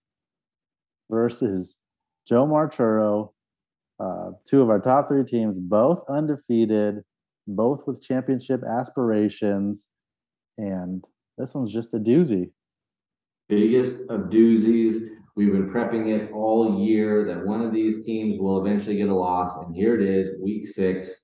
[1.11, 1.77] versus
[2.27, 3.33] Joe Marturo.
[4.02, 7.04] Uh, two of our top three teams, both undefeated,
[7.46, 9.88] both with championship aspirations.
[10.58, 11.04] And
[11.38, 12.50] this one's just a doozy.
[13.48, 15.08] biggest of doozies.
[15.36, 19.14] We've been prepping it all year that one of these teams will eventually get a
[19.14, 21.20] loss, and here it is, week six.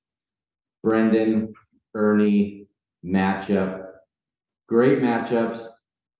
[0.83, 1.53] Brendan,
[1.95, 2.67] Ernie
[3.05, 3.87] matchup.
[4.69, 5.67] Great matchups.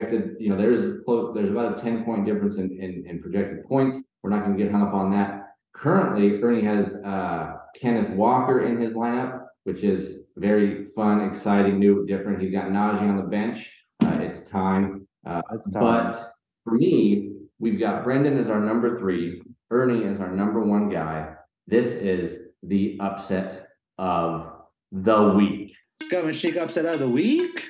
[0.01, 4.03] You know, there's close, there's about a ten point difference in, in, in projected points.
[4.23, 5.38] We're not gonna get hung up on that.
[5.79, 12.05] Currently, Ernie has, uh, Kenneth Walker in his lineup, which is very fun, exciting, new,
[12.05, 12.43] different.
[12.43, 13.73] He's got Najee on the bench.
[14.05, 15.07] Uh, it's time.
[15.53, 15.83] It's time.
[15.83, 16.33] But
[16.65, 21.35] for me, we've got Brendan as our number three, Ernie as our number one guy.
[21.69, 24.51] This is the upset of
[24.91, 25.77] the week.
[26.03, 27.67] Scum and Shake upset of the week.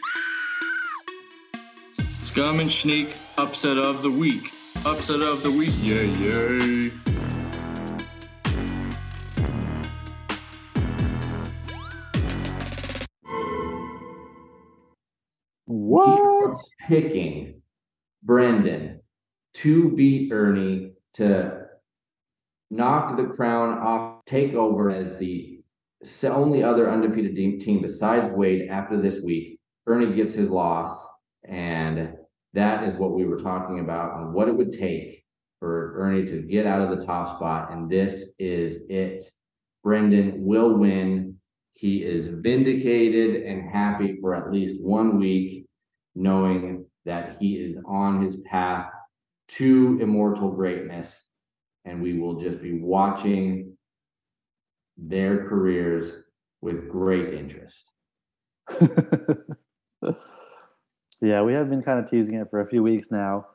[2.23, 4.51] Scum and Sneak upset of the week.
[4.87, 5.75] Upset of the week.
[5.83, 7.08] Yay, yay.
[16.87, 17.63] Picking
[18.23, 19.01] Brendan
[19.55, 21.67] to beat Ernie to
[22.71, 25.61] knock the crown off, take over as the
[26.25, 29.59] only other undefeated team besides Wade after this week.
[29.87, 31.09] Ernie gets his loss,
[31.49, 32.15] and
[32.53, 35.25] that is what we were talking about on what it would take
[35.59, 39.25] for Ernie to get out of the top spot, and this is it.
[39.83, 41.37] Brendan will win.
[41.73, 45.67] He is vindicated and happy for at least one week,
[46.19, 48.93] knowing that he is on his path
[49.47, 51.25] to immortal greatness.
[51.85, 53.75] and we will just be watching
[54.99, 56.17] their careers
[56.61, 57.91] with great interest.
[61.23, 63.47] yeah, we have been kind of teasing it for a few weeks now.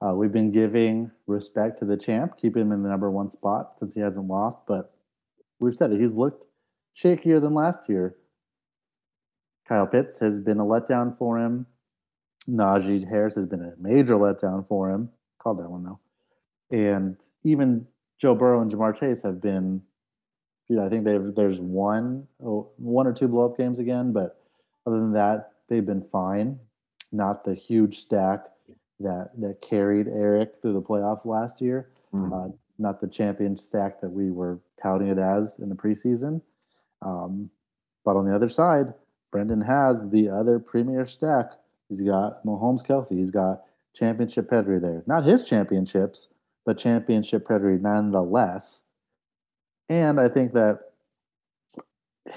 [0.00, 3.78] Uh, we've been giving respect to the champ, keeping him in the number one spot
[3.78, 4.62] since he hasn't lost.
[4.66, 4.94] But
[5.60, 6.46] we've said it, he's looked
[6.94, 8.16] shakier than last year.
[9.68, 11.66] Kyle Pitts has been a letdown for him.
[12.48, 15.10] Najee Harris has been a major letdown for him.
[15.38, 16.00] Called that one though.
[16.70, 17.86] And even
[18.18, 19.82] Joe Burrow and Ja'Marr Chase have been,
[20.68, 24.12] you know, I think they've there's one oh, one or two blow up games again,
[24.12, 24.40] but
[24.86, 26.58] other than that, they've been fine.
[27.10, 28.46] Not the huge stack
[29.00, 31.90] that that carried Eric through the playoffs last year.
[32.14, 32.32] Mm.
[32.32, 36.40] Uh, not the champion stack that we were touting it as in the preseason.
[37.02, 37.50] Um,
[38.04, 38.94] but on the other side,
[39.30, 41.52] Brendan has the other premier stack.
[41.92, 43.10] He's got Mahomes Kelce.
[43.10, 45.02] He's got championship pedigree there.
[45.06, 46.28] Not his championships,
[46.64, 48.84] but championship pedigree nonetheless.
[49.90, 50.78] And I think that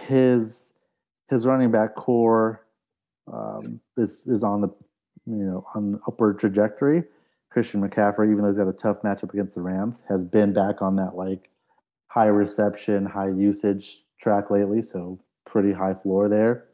[0.07, 0.73] his
[1.29, 2.65] his running back core
[3.31, 4.67] um, is is on the
[5.25, 7.05] you know on upward trajectory.
[7.49, 10.81] Christian McCaffrey, even though he's got a tough matchup against the Rams, has been back
[10.81, 11.49] on that like
[12.07, 14.81] high reception, high usage track lately.
[14.81, 16.65] So pretty high floor there.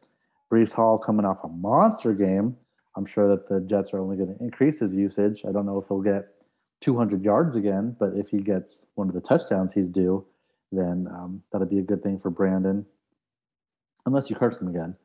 [0.51, 2.57] Breece Hall coming off a monster game.
[2.95, 5.43] I'm sure that the Jets are only going to increase his usage.
[5.47, 6.25] I don't know if he'll get
[6.82, 10.25] 200 yards again, but if he gets one of the touchdowns he's due,
[10.71, 12.86] then um, that'll be a good thing for Brandon.
[14.06, 14.95] Unless you curse him again.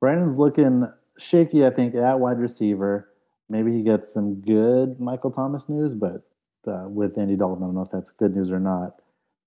[0.00, 0.84] Brandon's looking
[1.16, 3.08] shaky, I think, at wide receiver.
[3.48, 6.22] Maybe he gets some good Michael Thomas news, but
[6.66, 9.00] uh, with Andy Dalton, I don't know if that's good news or not.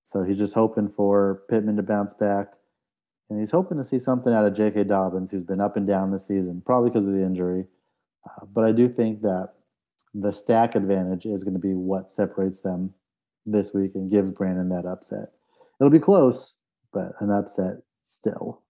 [0.04, 2.54] So he's just hoping for Pittman to bounce back.
[3.30, 4.86] And he's hoping to see something out of J.K.
[4.86, 7.66] Dobbins, who's been up and down this season, probably because of the injury.
[8.26, 9.54] Uh, but I do think that
[10.14, 12.94] the stack advantage is going to be what separates them
[13.46, 15.30] this week and gives Brandon that upset.
[15.80, 16.58] It'll be close,
[16.94, 18.62] but an upset still.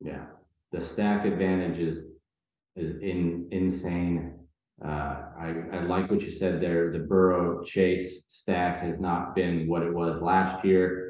[0.00, 0.26] Yeah,
[0.70, 2.04] the stack advantage is
[2.76, 4.34] is in insane.
[4.84, 6.92] Uh, I I like what you said there.
[6.92, 11.01] The Burrow Chase stack has not been what it was last year.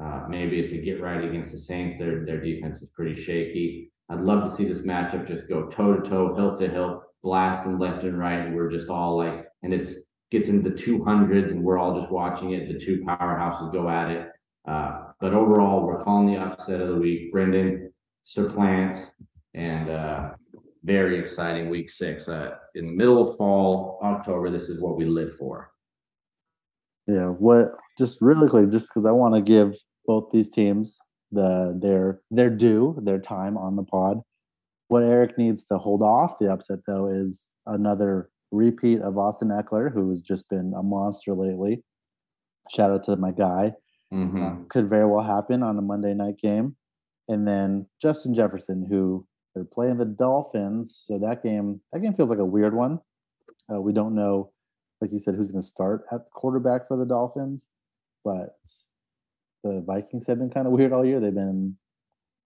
[0.00, 1.96] Uh, maybe it's a get right against the Saints.
[1.98, 3.90] Their their defense is pretty shaky.
[4.08, 7.78] I'd love to see this matchup just go toe to toe, hilt to hilt, blasting
[7.78, 8.40] left and right.
[8.40, 9.96] And we're just all like, and it's
[10.30, 12.72] gets into the two hundreds, and we're all just watching it.
[12.72, 14.28] The two powerhouses go at it.
[14.66, 17.30] Uh, but overall, we're calling the upset of the week.
[17.30, 19.12] Brendan supplants,
[19.54, 20.30] and uh,
[20.84, 22.28] very exciting week six.
[22.28, 25.70] Uh, in the middle of fall, October, this is what we live for.
[27.06, 29.76] Yeah, what just really quick, just because I want to give
[30.06, 30.98] both these teams
[31.30, 34.20] the their their due, their time on the pod.
[34.88, 39.92] What Eric needs to hold off the upset though is another repeat of Austin Ekeler,
[39.92, 41.82] who has just been a monster lately.
[42.70, 43.74] Shout out to my guy.
[44.12, 44.42] Mhm.
[44.42, 46.76] Uh, could very well happen on a Monday night game.
[47.28, 50.94] And then Justin Jefferson, who they're playing the Dolphins.
[51.06, 53.00] So that game, that game feels like a weird one.
[53.72, 54.52] Uh, we don't know,
[55.00, 57.68] like you said, who's going to start at quarterback for the Dolphins.
[58.24, 58.56] But
[59.64, 61.20] the Vikings have been kind of weird all year.
[61.20, 61.76] They've been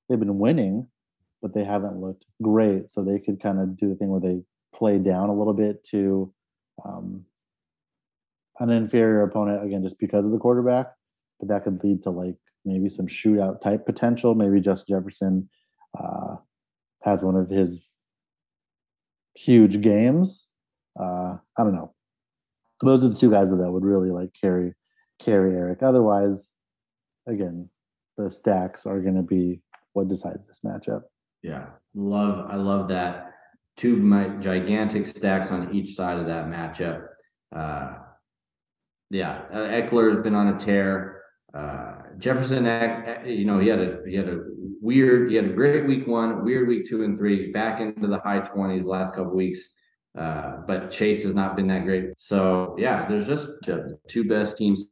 [0.08, 0.88] they've been winning,
[1.42, 2.90] but they haven't looked great.
[2.90, 4.42] So they could kind of do the thing where they
[4.74, 6.32] play down a little bit to
[6.84, 7.24] um,
[8.60, 10.92] an inferior opponent again, just because of the quarterback.
[11.38, 14.34] But that could lead to like maybe some shootout type potential.
[14.34, 15.48] Maybe Justin Jefferson
[15.98, 16.36] uh,
[17.02, 17.90] has one of his
[19.34, 20.48] huge games.
[20.98, 21.94] Uh, I don't know.
[22.82, 24.74] Those are the two guys that would really like carry
[25.18, 25.83] carry Eric.
[25.83, 26.52] Otherwise,
[27.26, 27.70] again,
[28.16, 29.61] the stacks are going to be
[29.92, 31.02] what decides this matchup.
[31.42, 33.33] Yeah, love, I love that.
[33.76, 37.07] Two my gigantic stacks on each side of that matchup.
[37.55, 37.94] Uh,
[39.11, 41.22] yeah, Ekeler has been on a tear.
[41.55, 42.64] Uh, Jefferson,
[43.26, 44.40] you know, he had a he had a
[44.81, 48.18] weird, he had a great week one, weird week two and three, back into the
[48.20, 49.61] high twenties last couple weeks.
[50.16, 52.11] Uh, but Chase has not been that great.
[52.16, 54.87] So yeah, there's just the two best teams.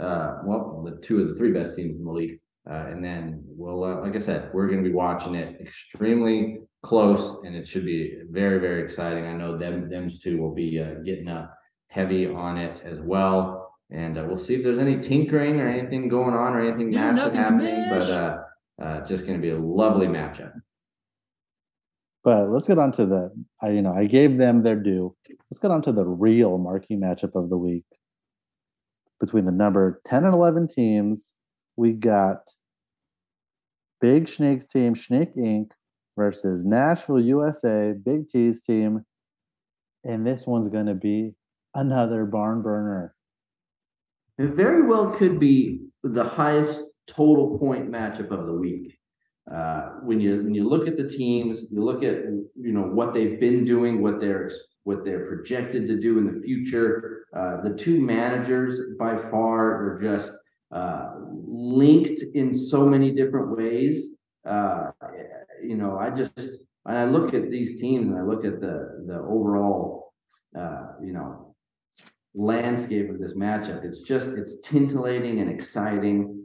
[0.00, 2.40] Uh, well, the two of the three best teams in the league.
[2.70, 6.60] Uh, and then we'll, uh, like I said, we're going to be watching it extremely
[6.82, 9.26] close, and it should be very, very exciting.
[9.26, 11.54] I know them, them two will be uh, getting up
[11.88, 16.08] heavy on it as well, and uh, we'll see if there's any tinkering or anything
[16.08, 17.88] going on or anything Do massive happening.
[17.88, 18.38] But uh,
[18.80, 20.52] uh, just going to be a lovely matchup.
[22.22, 23.30] But let's get on to the,
[23.62, 25.16] I, you know, I gave them their due.
[25.50, 27.84] Let's get on to the real marquee matchup of the week.
[29.18, 31.34] Between the number 10 and 11 teams,
[31.76, 32.38] we got
[34.00, 35.70] Big Snake's team, Snake Inc.
[36.16, 39.04] versus Nashville, USA, Big T's team.
[40.04, 41.34] And this one's going to be
[41.74, 43.14] another barn burner.
[44.38, 48.99] It very well could be the highest total point matchup of the week.
[49.54, 52.22] Uh, when you when you look at the teams, you look at
[52.56, 54.50] you know what they've been doing, what they're
[54.84, 57.26] what they're projected to do in the future.
[57.36, 60.32] Uh, the two managers by far are just
[60.72, 61.14] uh,
[61.46, 64.14] linked in so many different ways.
[64.46, 64.90] Uh,
[65.62, 66.38] you know, I just
[66.86, 70.12] and I look at these teams and I look at the the overall,
[70.58, 71.54] uh, you know,
[72.34, 73.84] landscape of this matchup.
[73.84, 76.39] It's just it's tintillating and exciting.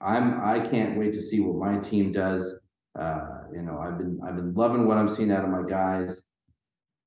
[0.00, 2.54] I'm I can't wait to see what my team does.
[2.98, 3.20] Uh,
[3.52, 6.22] you know, I've been I've been loving what I'm seeing out of my guys.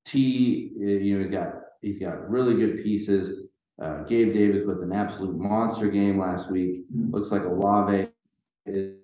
[0.04, 3.46] T, you know, he got he's got really good pieces.
[3.80, 6.82] Uh, Gabe Davis with an absolute monster game last week.
[7.10, 8.08] Looks like Olave
[8.66, 8.96] is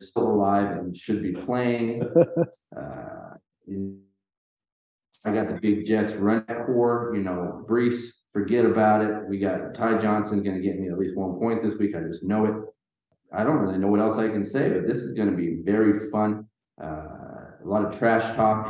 [0.00, 2.02] still alive and should be playing.
[2.76, 3.14] Uh,
[5.26, 9.28] I got the big Jets run core, you know, Breece, forget about it.
[9.28, 11.96] We got Ty Johnson going to get me at least one point this week.
[11.96, 12.54] I just know it.
[13.34, 15.56] I don't really know what else I can say, but this is going to be
[15.64, 16.46] very fun.
[16.82, 16.86] Uh,
[17.62, 18.66] a lot of trash talk,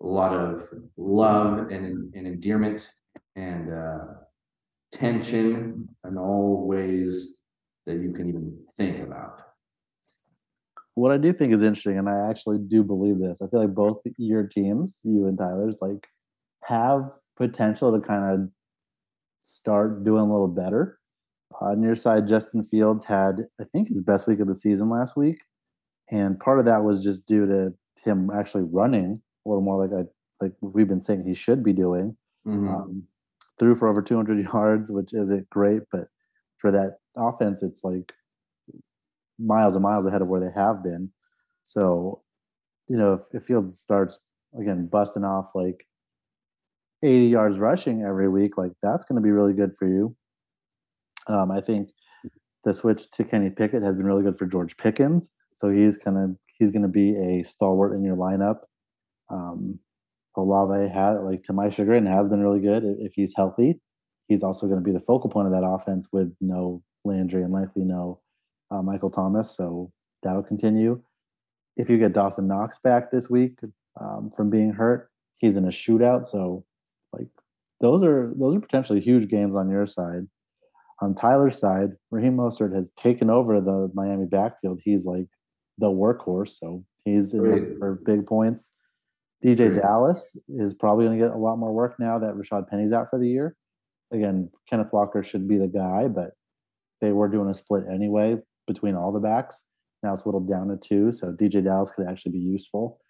[0.00, 0.62] a lot of
[0.96, 2.90] love and, and endearment
[3.36, 3.98] and uh,
[4.92, 7.34] tension in all ways
[7.86, 9.40] that you can even think about.
[10.94, 13.74] What I do think is interesting, and I actually do believe this, I feel like
[13.74, 16.06] both your teams, you and Tyler's, like
[16.64, 18.48] have potential to kind of
[19.40, 20.98] start doing a little better.
[21.60, 25.16] On your side, Justin Fields had, I think, his best week of the season last
[25.16, 25.38] week.
[26.10, 27.72] And part of that was just due to
[28.04, 30.08] him actually running a little more like I
[30.40, 32.16] like we've been saying he should be doing.
[32.46, 32.68] Mhm.
[32.68, 33.04] Um,
[33.58, 36.08] threw for over 200 yards, which isn't great, but
[36.58, 38.12] for that offense, it's like
[39.38, 41.10] miles and miles ahead of where they have been.
[41.62, 42.22] So,
[42.88, 44.18] you know, if, if Fields starts
[44.58, 45.86] again busting off like
[47.02, 50.16] 80 yards rushing every week, like that's going to be really good for you.
[51.28, 51.90] Um, I think
[52.64, 55.32] the switch to Kenny Pickett has been really good for George Pickens.
[55.54, 58.60] So he's gonna he's gonna be a stalwart in your lineup.
[59.30, 59.78] Um,
[60.36, 63.80] Olave had like to my chagrin has been really good if, he's healthy.
[64.28, 67.52] He's also going to be the focal point of that offense with no Landry and
[67.52, 68.20] likely no
[68.70, 69.54] uh, Michael Thomas.
[69.54, 71.02] So that'll continue.
[71.76, 73.58] If you get Dawson Knox back this week
[74.00, 76.26] um, from being hurt, he's in a shootout.
[76.26, 76.64] So
[77.12, 77.28] like
[77.80, 80.26] those are those are potentially huge games on your side.
[81.02, 84.78] On Tyler's side, Raheem Mostert has taken over the Miami backfield.
[84.84, 85.26] He's like
[85.76, 88.70] the workhorse, so he's in for big points.
[89.44, 89.80] DJ Crazy.
[89.80, 93.10] Dallas is probably going to get a lot more work now that Rashad Penny's out
[93.10, 93.56] for the year.
[94.12, 96.34] Again, Kenneth Walker should be the guy, but
[97.00, 98.36] they were doing a split anyway
[98.68, 99.64] between all the backs.
[100.04, 103.00] Now it's whittled down to two, so DJ Dallas could actually be useful.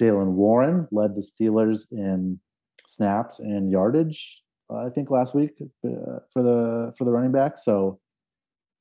[0.00, 2.38] Jaylen Warren led the Steelers in
[2.86, 4.39] snaps and yardage.
[4.74, 7.58] I think last week uh, for the for the running back.
[7.58, 7.98] So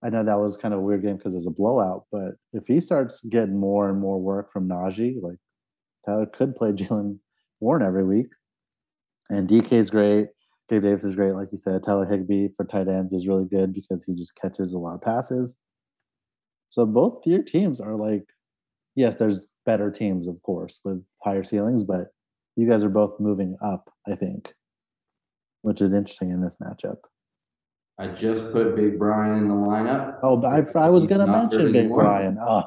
[0.04, 2.06] I know that was kind of a weird game because it was a blowout.
[2.12, 5.38] But if he starts getting more and more work from Najee, like
[6.06, 7.19] Tyler could play Jaylen
[7.60, 8.28] Warren every week.
[9.30, 10.30] And DK is great.
[10.69, 11.84] Gabe Davis is great, like you said.
[11.84, 15.02] Tyler Higbee for tight ends is really good because he just catches a lot of
[15.02, 15.58] passes.
[16.69, 18.23] So both your teams are like,
[18.95, 22.10] yes, there's better teams, of course, with higher ceilings, but
[22.56, 24.54] you guys are both moving up, I think,
[25.62, 26.98] which is interesting in this matchup.
[27.98, 30.19] I just put Big Brian in the lineup.
[30.24, 32.04] Oh, but I, I was going to mention Big anymore.
[32.04, 32.38] Brian.
[32.39, 32.63] Oh,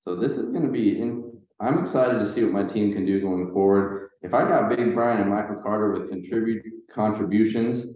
[0.00, 3.20] So this is gonna be in, I'm excited to see what my team can do
[3.20, 4.10] going forward.
[4.22, 7.86] If I got Big Brian and Michael Carter with contribute contributions.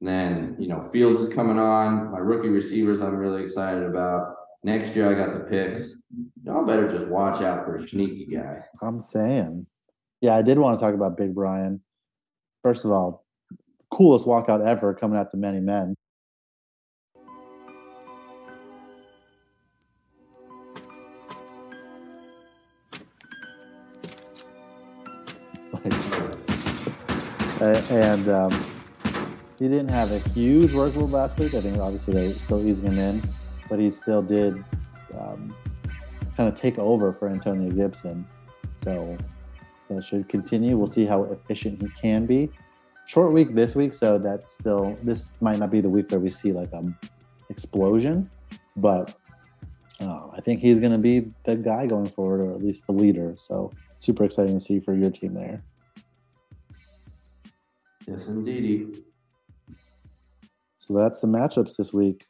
[0.00, 4.34] Then, you know, Fields is coming on, my rookie receivers I'm really excited about.
[4.62, 5.96] Next year I got the picks.
[6.42, 8.58] Y'all better just watch out for a sneaky guy.
[8.82, 9.66] I'm saying.
[10.20, 11.80] Yeah, I did want to talk about Big Brian.
[12.64, 13.26] First of all,
[13.90, 15.94] coolest walkout ever coming out to many men.
[27.60, 28.50] And um,
[29.58, 31.54] he didn't have a huge workload last week.
[31.54, 33.22] I think obviously they're still easing him in,
[33.70, 34.62] but he still did
[35.18, 35.54] um,
[36.36, 38.26] kind of take over for Antonio Gibson.
[38.76, 39.16] So
[39.90, 40.76] that should continue.
[40.76, 42.50] We'll see how efficient he can be.
[43.06, 46.30] Short week this week, so that still this might not be the week where we
[46.30, 46.82] see like a
[47.50, 48.30] explosion,
[48.76, 49.14] but
[50.00, 52.92] uh, I think he's going to be the guy going forward, or at least the
[52.92, 53.34] leader.
[53.36, 55.62] So super exciting to see for your team there.
[58.06, 59.02] Yes, indeedy.
[60.76, 62.26] So that's the matchups this week.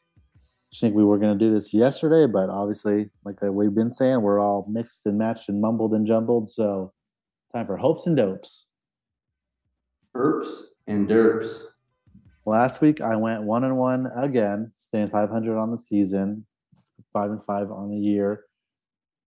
[0.73, 4.23] I think we were going to do this yesterday, but obviously, like we've been saying,
[4.23, 6.49] we're all mixed and matched and mumbled and jumbled.
[6.49, 6.93] So
[7.55, 8.67] time for hopes and dopes.
[10.17, 11.63] Erps and derps.
[12.45, 16.47] Last week I went one and one again, staying 500 on the season,
[17.13, 18.45] five and five on the year.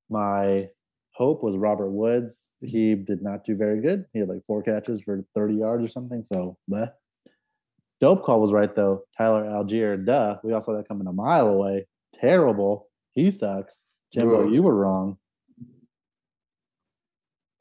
[0.09, 0.67] My
[1.13, 2.51] hope was Robert Woods.
[2.61, 4.05] He did not do very good.
[4.13, 6.23] He had like four catches for 30 yards or something.
[6.23, 6.91] So, bleh.
[8.01, 9.03] dope call was right though.
[9.17, 10.37] Tyler Allgeier, duh.
[10.43, 11.87] We all saw that coming a mile away.
[12.13, 12.89] Terrible.
[13.15, 13.85] He sucks.
[14.13, 14.53] Jimbo, Ugh.
[14.53, 15.17] you were wrong.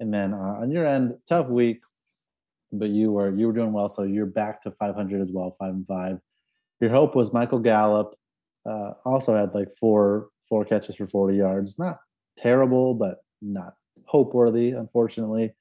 [0.00, 1.80] And then uh, on your end, tough week,
[2.72, 5.74] but you were you were doing well, so you're back to 500 as well, five
[5.74, 6.18] and five.
[6.80, 8.14] Your hope was Michael Gallup.
[8.68, 11.78] Uh, also had like four four catches for 40 yards.
[11.78, 11.98] Not
[12.38, 13.74] terrible, but not
[14.04, 15.54] hope worthy, unfortunately.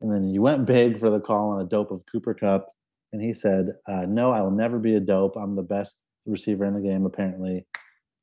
[0.00, 2.68] And then you went big for the call on a dope of Cooper Kupp,
[3.12, 5.36] and he said, uh, "No, I will never be a dope.
[5.36, 7.66] I'm the best receiver in the game, apparently,"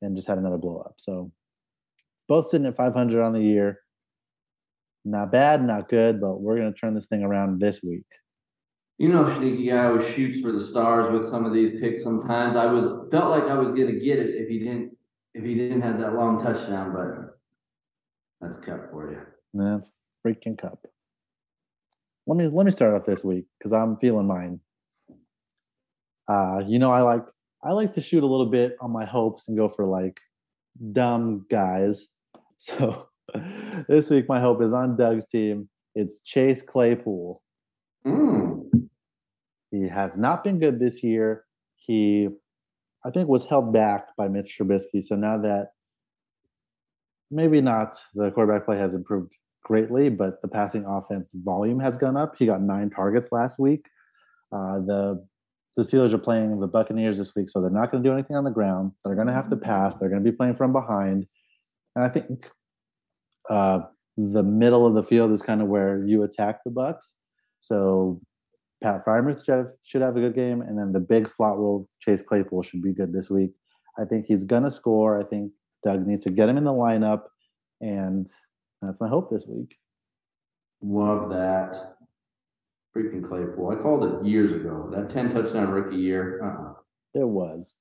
[0.01, 0.95] and just had another blow up.
[0.97, 1.31] So
[2.27, 3.79] both sitting at 500 on the year.
[5.05, 8.05] Not bad, not good, but we're gonna turn this thing around this week.
[8.97, 12.03] You know, sneaky guy always shoots for the stars with some of these picks.
[12.03, 14.95] Sometimes I was felt like I was gonna get it if he didn't
[15.33, 17.39] if he didn't have that long touchdown, but
[18.39, 19.19] that's kept for you.
[19.53, 19.91] That's
[20.25, 20.85] freaking Kupp.
[22.27, 24.59] Let me let me start off this week because I'm feeling mine.
[26.27, 27.25] Uh, you know, I like
[27.61, 30.19] I like to shoot a little bit on my hopes and go for like
[30.91, 32.07] dumb guys.
[32.59, 33.09] So
[33.87, 35.69] this week my hope is on Doug's team.
[35.95, 37.41] It's Chase Claypool.
[38.05, 38.89] Mm.
[39.71, 41.45] He has not been good this year.
[41.75, 42.29] He,
[43.05, 45.03] I think, was held back by Mitch Trubisky.
[45.03, 45.69] So now that
[47.31, 52.17] maybe not the quarterback play has improved greatly, but the passing offense volume has gone
[52.17, 52.35] up.
[52.37, 53.85] He got nine targets last week.
[54.51, 55.27] Uh, the
[55.75, 58.35] the Steelers are playing the Buccaneers this week, so they're not going to do anything
[58.35, 58.91] on the ground.
[59.03, 59.95] They're going to have to pass.
[59.95, 61.25] They're going to be playing from behind,
[61.95, 62.47] and I think
[63.49, 63.79] uh,
[64.17, 67.15] the middle of the field is kind of where you attack the Bucks.
[67.59, 68.21] So
[68.81, 71.87] Pat Freiermuth should have, should have a good game, and then the big slot role
[71.99, 73.51] Chase Claypool should be good this week.
[73.97, 75.19] I think he's gonna score.
[75.19, 75.51] I think
[75.83, 77.23] Doug needs to get him in the lineup,
[77.81, 78.27] and
[78.81, 79.77] that's my hope this week.
[80.81, 81.95] Love that.
[82.95, 83.71] Freaking Claypool.
[83.71, 84.89] I called it years ago.
[84.91, 86.43] That 10 touchdown rookie year.
[86.43, 86.73] Uh-uh.
[87.15, 87.73] It was,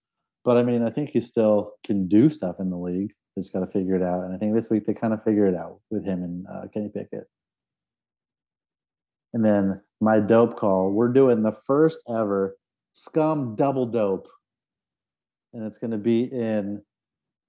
[0.44, 3.12] but I mean, I think he still can do stuff in the league.
[3.38, 5.46] Just got to figure it out, and I think this week they kind of figure
[5.46, 7.28] it out with him and uh, Kenny Pickett.
[9.32, 10.90] And then my dope call.
[10.90, 12.56] We're doing the first ever
[12.92, 14.28] scum double dope.
[15.54, 16.82] And it's going to be in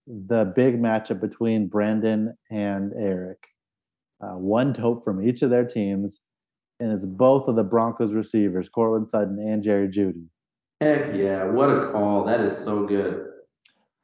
[0.07, 3.43] the big matchup between Brandon and Eric.
[4.21, 6.21] Uh, one dope from each of their teams.
[6.79, 10.27] And it's both of the Broncos receivers, Courtland Sutton and Jerry Jeudy.
[10.81, 11.45] Heck yeah.
[11.45, 12.25] What a call.
[12.25, 13.25] That is so good.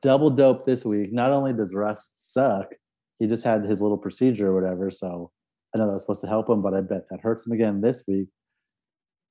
[0.02, 1.12] Double dope this week.
[1.12, 2.74] Not only does Russ suck,
[3.20, 4.90] he just had his little procedure or whatever.
[4.90, 5.32] So
[5.74, 7.82] I know that was supposed to help him, but I bet that hurts him again
[7.82, 8.28] this week.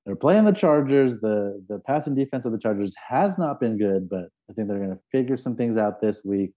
[0.05, 1.21] They're playing the Chargers.
[1.21, 4.79] The the passing defense of the Chargers has not been good, but I think they're
[4.79, 6.53] going to figure some things out this week.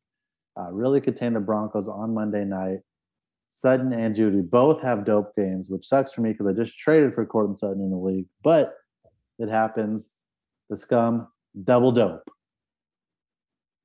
[0.59, 2.79] Uh, really contain the Broncos on Monday night.
[3.49, 7.13] Sutton and Jeudy both have dope games, which sucks for me because I just traded
[7.13, 8.73] for Courtland Sutton in the league, but
[9.39, 10.09] it happens.
[10.69, 11.27] The scum
[11.65, 12.23] double dope.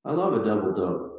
[0.07, 1.13] I love a double dope.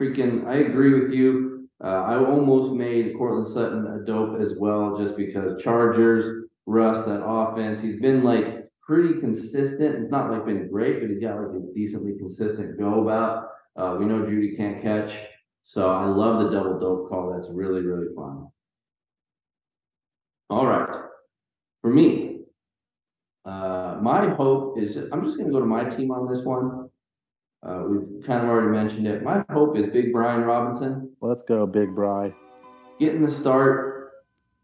[0.00, 1.68] Freaking, I agree with you.
[1.82, 7.24] Uh, I almost made Courtland Sutton a dope as well, just because Chargers, Russ, that
[7.24, 9.96] offense, he's been like pretty consistent.
[9.96, 13.48] It's not like been great, but he's got like a decently consistent go about.
[13.76, 15.14] Uh, we know Jeudy can't catch,
[15.62, 17.32] so I love the double dope call.
[17.32, 18.48] That's really, really fun.
[20.50, 21.04] All right.
[21.80, 22.40] For me,
[23.44, 26.90] uh, my hope is I'm just going to go to my team on this one.
[27.62, 29.22] Uh, we've kind of already mentioned it.
[29.22, 32.32] My hope is Big Brian Robinson Let's go, Big Bry.
[33.00, 34.12] getting the start.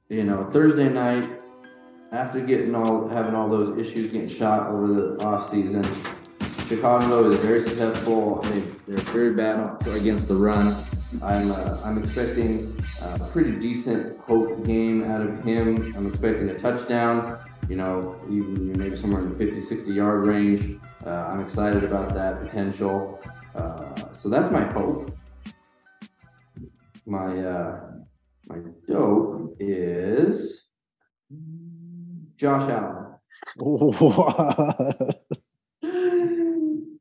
[0.08, 1.28] You know, Thursday night
[2.12, 5.84] after getting all having all those issues getting shot over the off season.
[6.68, 8.40] Chicago is very successful.
[8.42, 10.74] They, they're very bad against the run.
[11.22, 15.94] I'm uh, I'm expecting a pretty decent hope game out of him.
[15.96, 17.38] I'm expecting a touchdown.
[17.68, 20.78] You know, even maybe somewhere in the 50, 60 yard range.
[21.06, 23.20] Uh, I'm excited about that potential.
[23.54, 25.14] Uh, so that's my hope.
[27.04, 27.80] My uh,
[28.48, 28.56] my
[28.88, 30.68] dope is
[32.36, 33.14] Josh Allen.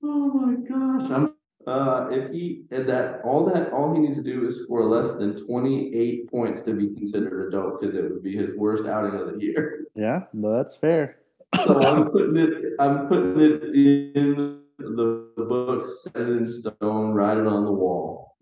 [0.05, 1.09] Oh my gosh!
[1.11, 1.33] I'm,
[1.65, 5.11] uh, if he and that all that all he needs to do is score less
[5.17, 9.19] than 28 points to be considered a dope because it would be his worst outing
[9.19, 9.85] of the year.
[9.95, 11.22] yeah, well, that's fair.
[11.65, 12.73] So I'm putting it.
[12.79, 18.35] I'm putting it in the book, set it in stone, write it on the wall.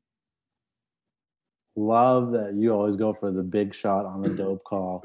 [1.76, 5.04] love that you always go for the big shot on the dope call.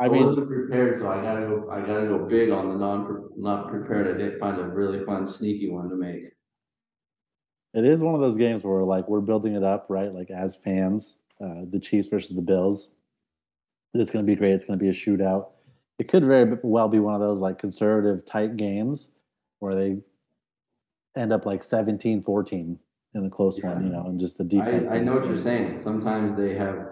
[0.00, 2.76] I I mean, wasn't prepared, so I gotta go, I gotta go big on the
[2.76, 4.14] non, not prepared.
[4.14, 6.24] I did find a really fun sneaky one to make.
[7.74, 10.12] it is one of those games where like we're building it up, right?
[10.12, 12.94] Like as fans, uh, the Chiefs versus the Bills.
[13.94, 14.52] It's going to be great.
[14.52, 15.46] It's going to be a shootout.
[15.98, 19.16] It could very well be one of those like conservative tight games
[19.58, 19.96] where they
[21.16, 22.78] end up like 17 14
[23.14, 24.88] in a close one, you know, and just the defense.
[24.88, 25.78] I, I know what you're saying.
[25.78, 26.86] Sometimes they have,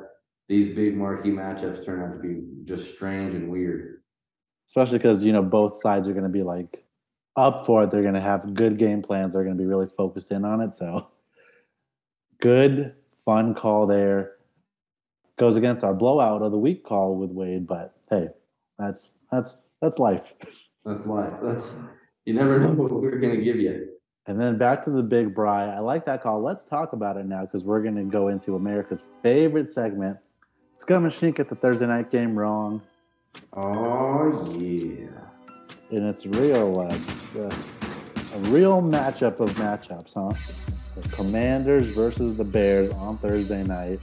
[0.49, 4.03] these big marquee matchups turn out to be just strange and weird.
[4.69, 6.85] especially because you know both sides are going to be like
[7.37, 7.91] up for it.
[7.91, 9.35] They're going to have good game plans.
[9.35, 10.75] They're going to be really focused in on it.
[10.75, 11.09] So
[12.41, 12.95] good,
[13.25, 14.33] fun call there.
[15.39, 18.29] Goes against our blowout of the week call with Wade, but hey,
[18.79, 20.35] that's that's that's life.
[20.85, 21.33] That's life.
[21.43, 21.77] that's,
[22.25, 23.89] you never know what we're gonna give you.
[24.29, 25.67] And then back to the big Bry.
[25.67, 26.43] I like that call.
[26.43, 30.19] Let's talk about it now because we're going to go into America's favorite segment.
[30.79, 32.83] Scum and Sneak at the Thursday night game wrong.
[33.53, 35.07] Oh, yeah.
[35.91, 37.51] and it's real uh,
[38.35, 41.01] a real matchup of matchups, huh?
[41.01, 44.01] The Commanders versus the Bears on Thursday night.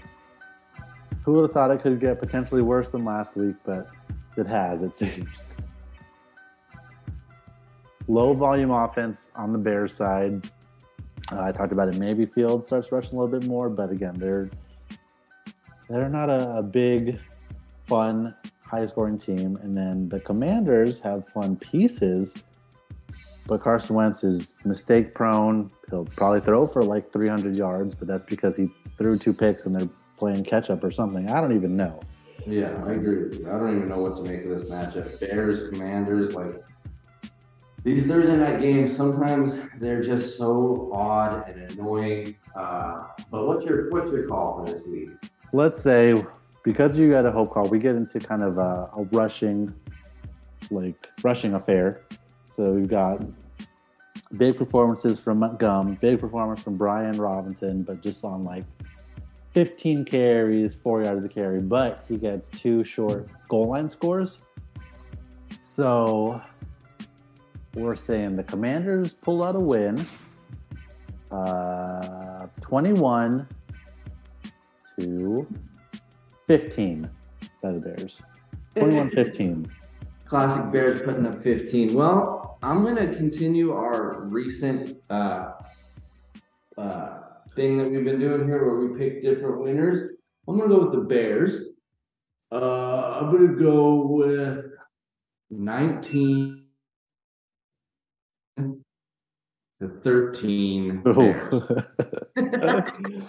[1.24, 3.90] Who would have thought it could get potentially worse than last week, but
[4.38, 5.48] it has, it seems.
[8.08, 10.50] Low volume offense on the Bears side.
[11.32, 11.98] Uh, I talked about it.
[11.98, 14.50] Maybe Field starts rushing a little bit more, but again, they're
[15.90, 17.20] they're not a, a big,
[17.88, 19.58] fun, high scoring team.
[19.62, 22.36] And then the Commanders have fun pieces,
[23.48, 25.70] but Carson Wentz is mistake prone.
[25.90, 29.76] He'll probably throw for like 300 yards, but that's because he threw two picks and
[29.76, 31.30] they're playing catch up or something.
[31.30, 32.02] I don't even know.
[32.46, 33.48] Yeah, I agree with you.
[33.48, 35.20] I don't even know what to make of this matchup.
[35.20, 36.64] Bears, Commanders, like
[37.84, 42.36] these Thursday night games, sometimes they're just so odd and annoying.
[42.56, 45.10] Uh, but what's your what's your call for this week?
[45.52, 46.22] Let's say
[46.64, 49.74] because you got a hope call, we get into kind of a, a rushing,
[50.72, 52.02] like rushing affair.
[52.50, 53.22] So we've got
[54.38, 58.64] big performances from Gum, big performance from Brian Robinson, but just on like
[59.54, 64.40] 15 carries, four yards a carry, but he gets two short goal line scores.
[65.62, 66.42] So
[67.76, 70.06] we're saying the Commanders pull out a win,
[71.32, 73.48] uh, 21
[75.00, 75.48] to
[76.48, 77.10] 15
[77.62, 78.22] by the Bears.
[78.76, 79.72] 21 15.
[80.26, 81.94] Classic Bears putting up 15.
[81.94, 85.52] Well, I'm going to continue our recent uh,
[86.78, 87.20] uh,
[87.56, 90.12] thing that we've been doing here where we pick different winners.
[90.48, 91.66] I'm going to go with the Bears.
[92.52, 94.66] Uh, I'm going to go with
[95.50, 96.66] 19
[98.58, 101.02] to 13.
[101.04, 101.64] Bears.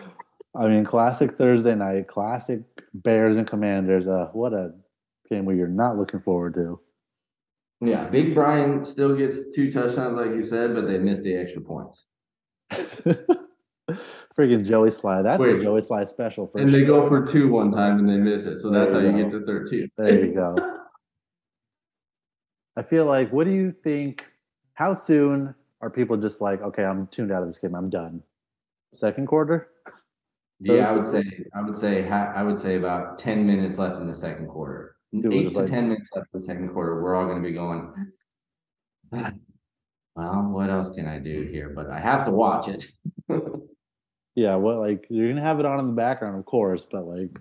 [0.56, 2.62] I mean, classic Thursday night, classic
[2.92, 4.06] Bears and Commanders.
[4.06, 4.72] Uh, what a
[5.28, 6.80] game where you're not looking forward to.
[7.80, 11.60] Yeah, Big Brian still gets two touchdowns, like you said, but they missed the extra
[11.60, 12.06] points.
[14.36, 15.22] Freaking Joey Slye.
[15.22, 15.56] That's Wait.
[15.56, 16.46] a Joey Slye special.
[16.48, 18.58] For And they go for two one time and they miss it.
[18.58, 19.90] So that's how There you you get to 13.
[19.96, 20.80] There you go.
[22.76, 24.24] I feel like, what do you think?
[24.74, 27.74] How soon are people just like, okay, I'm tuned out of this game.
[27.74, 28.22] I'm done.
[28.94, 29.68] Second quarter?
[30.60, 31.22] Yeah, I would say,
[31.54, 34.96] I would say, I would say about ten minutes left in the second quarter.
[35.12, 37.52] Dude, Eight to like- ten minutes left in the second quarter, we're all gonna be
[37.52, 37.92] going.
[40.16, 41.70] Well, what else can I do here?
[41.74, 42.86] But I have to watch it.
[44.34, 47.38] Yeah, what like you're gonna have it on in the background, of course, but like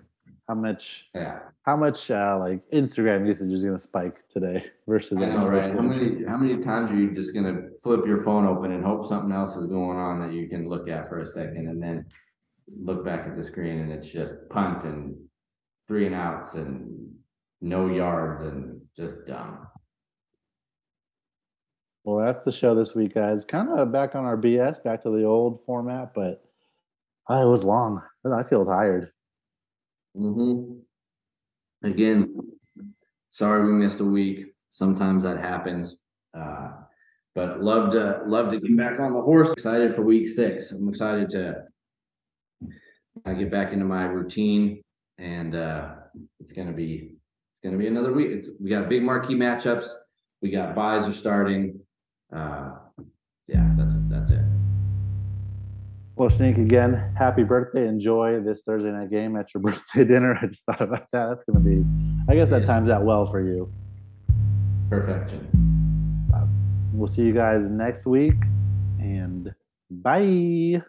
[0.48, 5.26] how much Yeah, how much uh like Instagram usage is gonna spike today versus I
[5.26, 5.72] know, right?
[5.72, 9.04] How many, how many times are you just gonna flip your phone open and hope
[9.04, 12.06] something else is going on that you can look at for a second and then
[12.76, 15.16] look back at the screen and it's just punt and
[15.88, 17.10] three and outs and
[17.60, 19.66] no yards and just dumb.
[22.04, 23.46] Well, that's the show this week, guys.
[23.46, 26.44] Kind of back on our BS, back to the old format, but
[27.30, 28.02] uh, it was long.
[28.24, 29.10] I feel tired.
[30.16, 31.88] Mm-hmm.
[31.88, 32.36] Again,
[33.30, 34.46] sorry we missed a week.
[34.70, 35.96] Sometimes that happens.
[36.36, 36.70] Uh,
[37.34, 39.52] but love to love to get back on the horse.
[39.52, 40.70] Excited for week six.
[40.72, 41.64] I'm excited to
[43.26, 44.82] I get back into my routine
[45.18, 45.94] and uh
[46.40, 48.30] it's gonna be it's gonna be another week.
[48.30, 49.88] It's we got big marquee matchups.
[50.42, 51.80] We got byes are starting.
[52.34, 52.72] Uh
[53.48, 54.53] yeah, that's that's it.
[56.16, 57.88] Well, Shanique, again, happy birthday.
[57.88, 60.38] Enjoy this Thursday night game at your birthday dinner.
[60.40, 61.28] I just thought about that.
[61.28, 61.84] That's gonna be
[62.28, 63.72] I guess that times out well for you.
[64.88, 65.50] Perfection.
[66.92, 68.36] We'll see you guys next week
[69.00, 69.52] and
[69.90, 70.80] bye.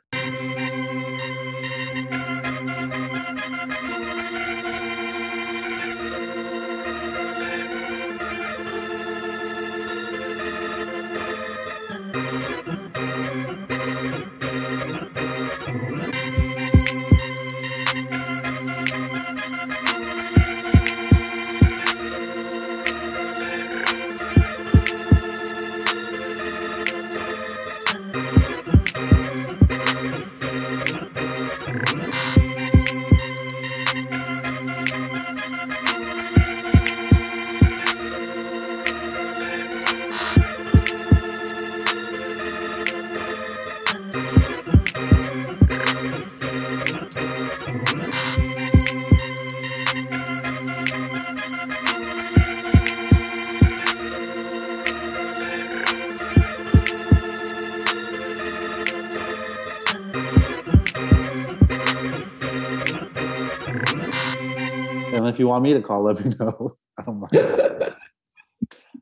[65.56, 66.70] Want me to call, let me know.
[67.00, 67.94] I don't mind.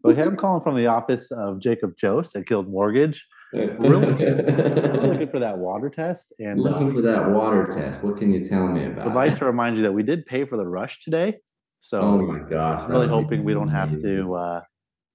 [0.06, 3.26] Okay, I'm calling from the office of Jacob Jost at Guild Mortgage.
[3.54, 8.04] We're looking for that water test and uh, Looking for that water test.
[8.04, 9.16] What can you tell me about?
[9.16, 9.38] like it?
[9.38, 11.38] to remind you that we did pay for the rush today.
[11.80, 12.82] so Oh my gosh.
[12.82, 14.62] I'm really hoping we don't have to, uh,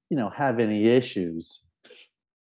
[0.09, 1.62] you know, have any issues.